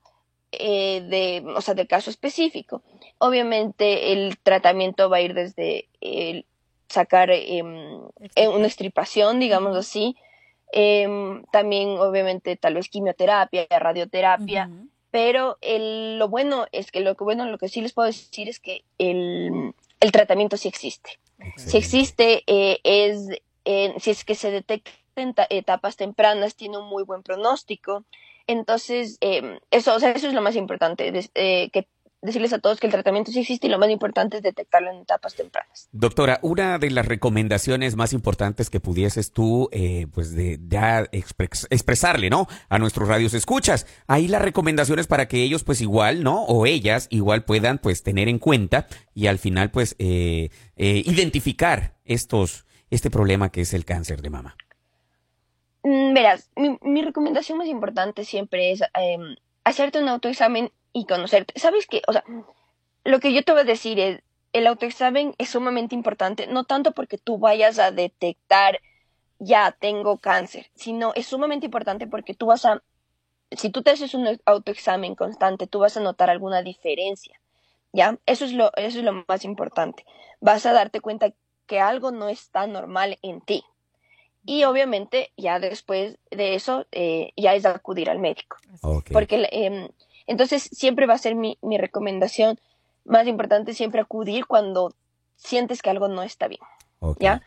de, 0.51 1.43
o 1.55 1.61
sea, 1.61 1.73
del 1.73 1.87
caso 1.87 2.11
específico. 2.11 2.83
Obviamente 3.17 4.11
el 4.11 4.37
tratamiento 4.37 5.09
va 5.09 5.17
a 5.17 5.21
ir 5.21 5.33
desde 5.33 5.87
el 6.01 6.45
sacar 6.91 7.31
em, 7.31 8.01
eh, 8.35 8.47
una 8.47 8.67
estripación, 8.67 9.39
digamos 9.39 9.75
así. 9.75 10.15
Em, 10.71 11.43
también, 11.51 11.89
obviamente, 11.99 12.55
tal 12.55 12.75
vez 12.75 12.89
quimioterapia, 12.89 13.67
radioterapia. 13.69 14.69
Pero 15.09 15.57
el, 15.59 16.19
lo 16.19 16.29
bueno 16.29 16.67
es 16.71 16.91
que 16.91 17.01
lo 17.01 17.15
que 17.15 17.23
bueno, 17.25 17.45
lo 17.45 17.57
que 17.57 17.67
sí 17.67 17.81
les 17.81 17.91
puedo 17.91 18.05
decir 18.05 18.47
es 18.47 18.59
que 18.59 18.83
el, 18.97 19.73
el 19.99 20.11
tratamiento 20.11 20.55
sí 20.55 20.69
existe. 20.69 21.19
Si 21.57 21.77
existe, 21.77 22.43
eh, 22.47 22.79
es, 22.83 23.27
si 24.01 24.11
es 24.11 24.23
que 24.23 24.35
se 24.35 24.51
detecta 24.51 24.91
en 25.15 25.33
etapas 25.49 25.97
tempranas, 25.97 26.55
tiene 26.55 26.77
un 26.77 26.87
muy 26.87 27.03
buen 27.03 27.23
pronóstico. 27.23 28.05
Entonces, 28.47 29.17
em, 29.21 29.59
eso, 29.69 29.95
o 29.95 29.99
sea, 29.99 30.11
eso 30.11 30.27
es 30.27 30.33
lo 30.33 30.41
más 30.41 30.55
importante, 30.55 31.11
eh, 31.35 31.69
que 31.71 31.87
decirles 32.21 32.53
a 32.53 32.59
todos 32.59 32.79
que 32.79 32.87
el 32.87 32.93
tratamiento 32.93 33.31
sí 33.31 33.39
existe 33.39 33.67
y 33.67 33.69
lo 33.69 33.79
más 33.79 33.89
importante 33.89 34.37
es 34.37 34.43
detectarlo 34.43 34.91
en 34.91 34.97
etapas 34.97 35.35
tempranas. 35.35 35.89
Doctora, 35.91 36.39
una 36.43 36.77
de 36.77 36.91
las 36.91 37.05
recomendaciones 37.05 37.95
más 37.95 38.13
importantes 38.13 38.69
que 38.69 38.79
pudieses 38.79 39.31
tú, 39.31 39.69
eh, 39.71 40.07
pues, 40.13 40.35
de, 40.35 40.59
ya 40.67 41.07
expresarle, 41.11 42.29
¿no? 42.29 42.47
A 42.69 42.77
nuestros 42.77 43.07
radios 43.07 43.33
escuchas. 43.33 43.87
Ahí 44.07 44.27
las 44.27 44.41
recomendaciones 44.41 45.07
para 45.07 45.27
que 45.27 45.41
ellos, 45.41 45.63
pues, 45.63 45.81
igual, 45.81 46.23
¿no? 46.23 46.43
O 46.43 46.65
ellas 46.65 47.07
igual 47.09 47.43
puedan, 47.43 47.79
pues, 47.79 48.03
tener 48.03 48.27
en 48.27 48.39
cuenta 48.39 48.87
y 49.15 49.27
al 49.27 49.39
final, 49.39 49.71
pues, 49.71 49.95
eh, 49.97 50.49
eh, 50.75 51.03
identificar 51.05 51.95
estos, 52.05 52.65
este 52.91 53.09
problema 53.09 53.51
que 53.51 53.61
es 53.61 53.73
el 53.73 53.85
cáncer 53.85 54.21
de 54.21 54.29
mama. 54.29 54.55
Mm, 55.83 56.13
verás, 56.13 56.51
mi, 56.55 56.77
mi 56.81 57.01
recomendación 57.01 57.57
más 57.57 57.67
importante 57.67 58.25
siempre 58.25 58.71
es 58.71 58.81
em, 58.93 59.35
hacerte 59.63 59.99
un 59.99 60.07
autoexamen 60.07 60.71
y 60.93 61.05
conocerte. 61.05 61.59
¿Sabes 61.59 61.87
qué? 61.87 62.01
O 62.07 62.13
sea, 62.13 62.23
lo 63.03 63.19
que 63.19 63.33
yo 63.33 63.43
te 63.43 63.51
voy 63.51 63.61
a 63.61 63.65
decir 63.65 63.99
es, 63.99 64.21
el 64.53 64.67
autoexamen 64.67 65.33
es 65.37 65.49
sumamente 65.49 65.95
importante, 65.95 66.47
no 66.47 66.65
tanto 66.65 66.91
porque 66.91 67.17
tú 67.17 67.37
vayas 67.37 67.79
a 67.79 67.91
detectar, 67.91 68.79
ya 69.39 69.71
tengo 69.71 70.17
cáncer, 70.17 70.67
sino 70.75 71.13
es 71.15 71.25
sumamente 71.25 71.65
importante 71.65 72.05
porque 72.05 72.33
tú 72.33 72.47
vas 72.47 72.65
a, 72.65 72.83
si 73.51 73.69
tú 73.69 73.81
te 73.81 73.91
haces 73.91 74.13
un 74.13 74.39
autoexamen 74.45 75.15
constante, 75.15 75.67
tú 75.67 75.79
vas 75.79 75.97
a 75.97 76.01
notar 76.01 76.29
alguna 76.29 76.61
diferencia, 76.61 77.39
¿ya? 77.93 78.17
Eso 78.25 78.45
es 78.45 78.53
lo, 78.53 78.71
eso 78.75 78.99
es 78.99 79.03
lo 79.03 79.23
más 79.27 79.45
importante. 79.45 80.05
Vas 80.41 80.65
a 80.65 80.73
darte 80.73 81.01
cuenta 81.01 81.33
que 81.65 81.79
algo 81.79 82.11
no 82.11 82.29
está 82.29 82.67
normal 82.67 83.17
en 83.21 83.41
ti. 83.41 83.63
Y 84.45 84.63
obviamente 84.63 85.31
ya 85.37 85.59
después 85.59 86.17
de 86.31 86.55
eso 86.55 86.85
eh, 86.91 87.31
ya 87.37 87.53
es 87.53 87.65
acudir 87.65 88.09
al 88.09 88.19
médico. 88.19 88.57
Porque 89.11 89.47
eh, 89.51 89.89
entonces, 90.31 90.69
siempre 90.71 91.05
va 91.05 91.15
a 91.15 91.17
ser 91.17 91.35
mi, 91.35 91.57
mi 91.61 91.77
recomendación 91.77 92.57
más 93.03 93.27
importante, 93.27 93.73
siempre 93.73 93.99
acudir 93.99 94.45
cuando 94.45 94.93
sientes 95.35 95.81
que 95.81 95.89
algo 95.89 96.07
no 96.07 96.23
está 96.23 96.47
bien. 96.47 96.61
¿Ya? 97.19 97.41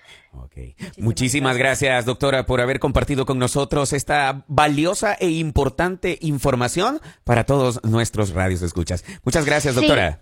Muchísimas, 0.98 1.56
gracias, 1.56 2.04
doctora, 2.04 2.44
por 2.44 2.60
haber 2.60 2.80
compartido 2.80 3.24
con 3.24 3.38
nosotros 3.38 3.92
esta 3.92 4.44
valiosa 4.48 5.14
e 5.14 5.30
importante 5.30 6.18
información 6.20 7.00
para 7.22 7.44
todos 7.44 7.82
nuestros 7.84 8.34
radios 8.34 8.62
escuchas. 8.62 9.04
Muchas 9.22 9.46
gracias, 9.46 9.76
doctora. 9.76 10.20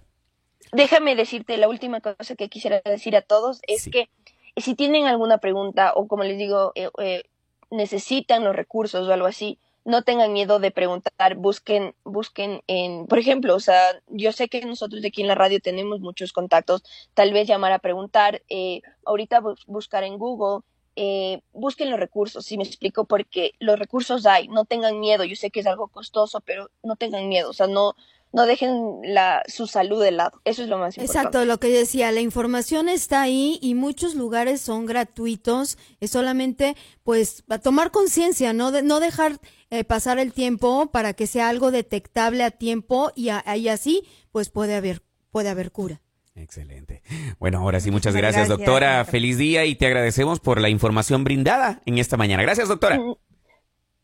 Déjame 0.70 1.16
decirte 1.16 1.57
la 1.57 1.68
última 1.68 2.01
cosa 2.01 2.37
que 2.37 2.48
quisiera 2.48 2.81
decir 2.85 3.16
a 3.16 3.22
todos 3.22 3.61
es 3.66 3.88
que 3.90 4.09
si 4.57 4.75
tienen 4.75 5.07
alguna 5.07 5.38
pregunta 5.38 5.92
o 5.94 6.07
como 6.07 6.22
les 6.22 6.38
digo, 6.38 6.72
eh, 6.75 6.90
eh, 6.98 7.25
necesitan 7.70 8.44
los 8.44 8.55
recursos 8.55 9.09
o 9.09 9.12
algo 9.12 9.27
así, 9.27 9.59
no 9.84 10.02
tengan 10.02 10.32
miedo 10.32 10.58
de 10.58 10.70
preguntar, 10.70 11.34
busquen, 11.36 11.94
busquen 12.04 12.62
en, 12.66 13.06
por 13.06 13.18
ejemplo, 13.18 13.54
o 13.54 13.60
sea, 13.60 14.00
yo 14.08 14.32
sé 14.32 14.48
que 14.48 14.64
nosotros 14.64 15.02
de 15.02 15.08
aquí 15.08 15.22
en 15.22 15.28
la 15.28 15.34
radio 15.34 15.60
tenemos 15.60 16.00
muchos 16.00 16.32
contactos, 16.32 16.82
tal 17.14 17.32
vez 17.32 17.48
llamar 17.48 17.72
a 17.72 17.78
preguntar, 17.78 18.42
eh, 18.48 18.82
ahorita 19.04 19.42
buscar 19.66 20.04
en 20.04 20.18
Google, 20.18 20.64
eh, 20.94 21.40
busquen 21.52 21.90
los 21.90 21.98
recursos, 21.98 22.44
si 22.44 22.58
me 22.58 22.64
explico, 22.64 23.06
porque 23.06 23.52
los 23.58 23.78
recursos 23.78 24.26
hay, 24.26 24.48
no 24.48 24.64
tengan 24.64 25.00
miedo, 25.00 25.24
yo 25.24 25.36
sé 25.36 25.50
que 25.50 25.60
es 25.60 25.66
algo 25.66 25.88
costoso, 25.88 26.40
pero 26.42 26.70
no 26.82 26.96
tengan 26.96 27.28
miedo, 27.28 27.50
o 27.50 27.54
sea, 27.54 27.66
no, 27.66 27.94
no 28.32 28.46
dejen 28.46 29.00
la, 29.02 29.42
su 29.46 29.66
salud 29.66 30.02
de 30.02 30.10
lado. 30.10 30.40
Eso 30.44 30.62
es 30.62 30.68
lo 30.68 30.78
más 30.78 30.96
importante. 30.96 31.18
Exacto, 31.18 31.44
lo 31.44 31.58
que 31.58 31.68
decía, 31.68 32.10
la 32.12 32.20
información 32.20 32.88
está 32.88 33.22
ahí 33.22 33.58
y 33.60 33.74
muchos 33.74 34.14
lugares 34.14 34.60
son 34.60 34.86
gratuitos. 34.86 35.76
Es 36.00 36.12
solamente, 36.12 36.76
pues, 37.04 37.44
a 37.48 37.58
tomar 37.58 37.90
conciencia, 37.90 38.52
¿no? 38.54 38.72
De, 38.72 38.82
no 38.82 39.00
dejar 39.00 39.38
eh, 39.72 39.85
pasar 39.85 40.18
el 40.18 40.35
tiempo 40.35 40.90
para 40.92 41.14
que 41.14 41.26
sea 41.26 41.48
algo 41.48 41.70
detectable 41.70 42.44
a 42.44 42.50
tiempo 42.50 43.11
y, 43.14 43.30
así, 43.30 44.02
pues, 44.30 44.50
puede 44.50 44.76
haber, 44.76 45.00
puede 45.30 45.48
haber 45.48 45.72
cura. 45.72 46.02
Excelente. 46.35 47.02
Bueno, 47.38 47.61
ahora 47.61 47.80
sí, 47.80 47.90
muchas 47.90 48.14
gracias, 48.14 48.48
doctora. 48.48 49.02
Feliz 49.06 49.38
día 49.38 49.64
y 49.64 49.74
te 49.74 49.87
agradecemos 49.87 50.40
por 50.40 50.61
la 50.61 50.68
información 50.68 51.24
brindada 51.24 51.80
en 51.87 51.96
esta 51.96 52.18
mañana. 52.18 52.42
Gracias, 52.42 52.68
doctora. 52.68 52.98
Mm, 52.98 53.14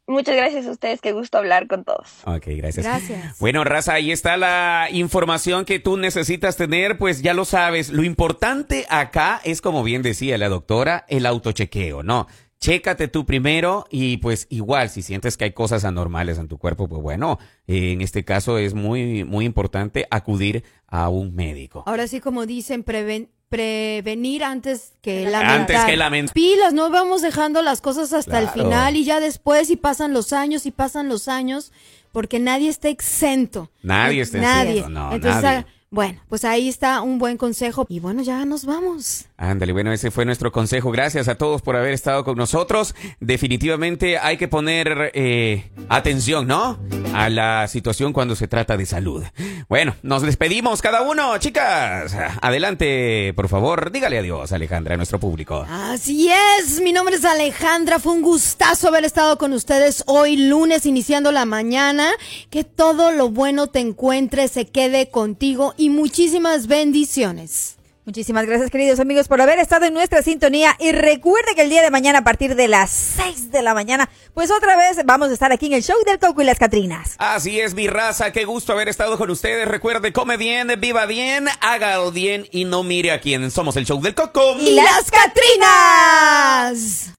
Muchas 0.07 0.37
gracias 0.37 0.64
a 0.64 0.70
ustedes, 0.70 1.02
qué 1.02 1.12
gusto 1.12 1.37
hablar 1.37 1.66
con 1.66 1.85
todos. 1.85 2.22
Ok, 2.24 2.44
gracias. 2.46 2.87
Gracias. 2.87 3.38
Bueno, 3.38 3.62
Raza, 3.62 3.92
ahí 3.92 4.11
está 4.11 4.38
la 4.38 4.88
información 4.90 5.66
que 5.66 5.81
tú 5.81 5.98
necesitas 5.98 6.57
tener, 6.57 6.96
pues 6.96 7.20
ya 7.20 7.35
lo 7.35 7.44
sabes. 7.44 7.90
Lo 7.90 8.02
importante 8.02 8.87
acá 8.88 9.38
es, 9.44 9.61
como 9.61 9.85
bien 9.85 10.00
decía 10.00 10.38
la 10.38 10.48
doctora, 10.48 11.04
el 11.09 11.26
autochequeo, 11.26 12.02
¿no? 12.02 12.26
Chécate 12.61 13.07
tú 13.07 13.25
primero 13.25 13.87
y 13.90 14.16
pues 14.16 14.47
igual, 14.51 14.90
si 14.90 15.03
sientes 15.03 15.37
que 15.37 15.44
hay 15.44 15.53
cosas 15.53 15.85
anormales 15.85 16.38
en 16.38 16.49
tu 16.49 16.59
cuerpo, 16.59 16.88
pues 16.88 17.01
bueno, 17.01 17.38
en 17.66 18.01
este 18.01 18.25
caso 18.25 18.59
es 18.59 18.75
muy, 18.75 19.23
muy 19.25 19.44
importante 19.44 20.07
acudir 20.11 20.64
a 20.88 21.09
un 21.09 21.35
médico. 21.35 21.85
Ahora 21.87 22.09
sí, 22.09 22.21
como 22.21 22.47
dicen, 22.47 22.83
preven 22.83 23.29
prevenir 23.49 24.44
antes 24.44 24.92
que 25.01 25.25
lamentar. 25.25 25.61
Antes 25.61 25.85
que 25.85 25.97
lamentar. 25.97 26.35
Pilas, 26.35 26.75
no 26.75 26.90
vamos 26.90 27.23
dejando 27.23 27.62
las 27.62 27.81
cosas 27.81 28.12
hasta 28.12 28.40
el 28.40 28.49
final 28.49 28.97
y 28.97 29.05
ya 29.05 29.21
después 29.21 29.71
y 29.71 29.77
pasan 29.77 30.12
los 30.12 30.33
años 30.33 30.66
y 30.66 30.71
pasan 30.71 31.09
los 31.09 31.29
años 31.29 31.73
porque 32.12 32.38
nadie 32.38 32.68
está 32.68 32.88
exento. 32.88 33.71
Nadie 33.83 34.23
está 34.23 34.38
exento. 34.62 34.90
No, 34.90 35.12
Entonces, 35.12 35.42
nadie. 35.42 35.66
Bueno, 35.90 36.20
pues 36.29 36.44
ahí 36.44 36.68
está 36.68 37.01
un 37.01 37.18
buen 37.18 37.38
consejo. 37.38 37.87
Y 37.88 38.01
bueno, 38.01 38.22
ya 38.22 38.44
nos 38.44 38.66
vamos. 38.66 39.27
Ándale, 39.37 39.72
bueno, 39.72 39.92
ese 39.92 40.11
fue 40.11 40.24
nuestro 40.24 40.53
consejo. 40.53 40.90
Gracias 40.90 41.29
a 41.29 41.37
todos 41.37 41.62
por 41.62 41.77
haber 41.77 41.94
estado 41.94 42.24
con 42.24 42.37
nosotros. 42.37 42.94
Definitivamente 43.20 44.18
hay 44.18 44.37
que 44.37 44.48
poner 44.48 45.11
eh, 45.14 45.70
atención, 45.88 46.46
¿no? 46.46 46.79
A 47.18 47.31
la 47.31 47.66
situación 47.66 48.12
cuando 48.12 48.37
se 48.37 48.46
trata 48.46 48.76
de 48.76 48.87
salud. 48.87 49.24
Bueno, 49.68 49.96
nos 50.02 50.22
despedimos 50.22 50.81
cada 50.81 51.02
uno, 51.02 51.37
chicas. 51.38 52.14
Adelante, 52.40 53.33
por 53.35 53.48
favor, 53.48 53.90
dígale 53.90 54.18
adiós, 54.18 54.52
Alejandra, 54.52 54.94
a 54.94 54.96
nuestro 54.96 55.18
público. 55.18 55.66
Así 55.68 56.31
es, 56.31 56.81
mi 56.81 56.92
nombre 56.92 57.16
es 57.16 57.24
Alejandra. 57.24 57.98
Fue 57.98 58.12
un 58.12 58.22
gustazo 58.22 58.88
haber 58.88 59.04
estado 59.04 59.37
con 59.37 59.52
ustedes 59.52 60.04
hoy 60.07 60.37
lunes, 60.37 60.87
iniciando 60.87 61.33
la 61.33 61.44
mañana. 61.44 62.11
Que 62.50 62.62
todo 62.62 63.11
lo 63.11 63.31
bueno 63.31 63.66
te 63.66 63.81
encuentre, 63.81 64.46
se 64.48 64.66
quede 64.66 65.11
contigo 65.11 65.74
y 65.76 65.90
muchísimas 65.90 66.66
bendiciones. 66.66 67.77
Muchísimas 68.09 68.47
gracias, 68.47 68.71
queridos 68.71 69.01
amigos, 69.01 69.29
por 69.29 69.38
haber 69.42 69.59
estado 69.59 69.85
en 69.85 69.92
nuestra 69.92 70.23
sintonía. 70.23 70.75
Y 70.79 70.92
recuerde 70.92 71.55
que 71.55 71.61
el 71.61 71.68
día 71.68 71.83
de 71.83 71.90
mañana, 71.90 72.21
a 72.21 72.25
partir 72.25 72.55
de 72.55 72.66
las 72.66 72.88
6 72.88 73.51
de 73.51 73.61
la 73.61 73.75
mañana, 73.75 74.09
pues 74.33 74.51
otra 74.51 74.79
vez 74.79 75.05
vamos 75.05 75.29
a 75.29 75.35
estar 75.35 75.53
aquí 75.53 75.66
en 75.66 75.75
el 75.75 75.83
show 75.83 75.99
del 76.07 76.18
Coco 76.18 76.40
y 76.40 76.47
las 76.47 76.59
Catrinas. 76.59 77.16
Así 77.18 77.61
es, 77.61 77.75
mi 77.75 77.87
raza. 77.87 78.33
Qué 78.33 78.47
gusto 78.47 78.73
haber 78.73 78.88
estado 78.88 79.18
con 79.18 79.29
ustedes. 79.29 79.68
Recuerde, 79.68 80.14
come 80.14 80.38
bien, 80.38 80.73
viva 80.79 81.05
bien, 81.05 81.49
haga 81.61 81.99
bien 82.09 82.49
y 82.51 82.64
no 82.64 82.83
mire 82.83 83.12
a 83.12 83.21
quién. 83.21 83.51
Somos 83.51 83.77
el 83.77 83.85
show 83.85 84.01
del 84.01 84.14
Coco 84.14 84.57
y 84.59 84.71
las 84.71 85.11
Catrinas. 85.11 87.11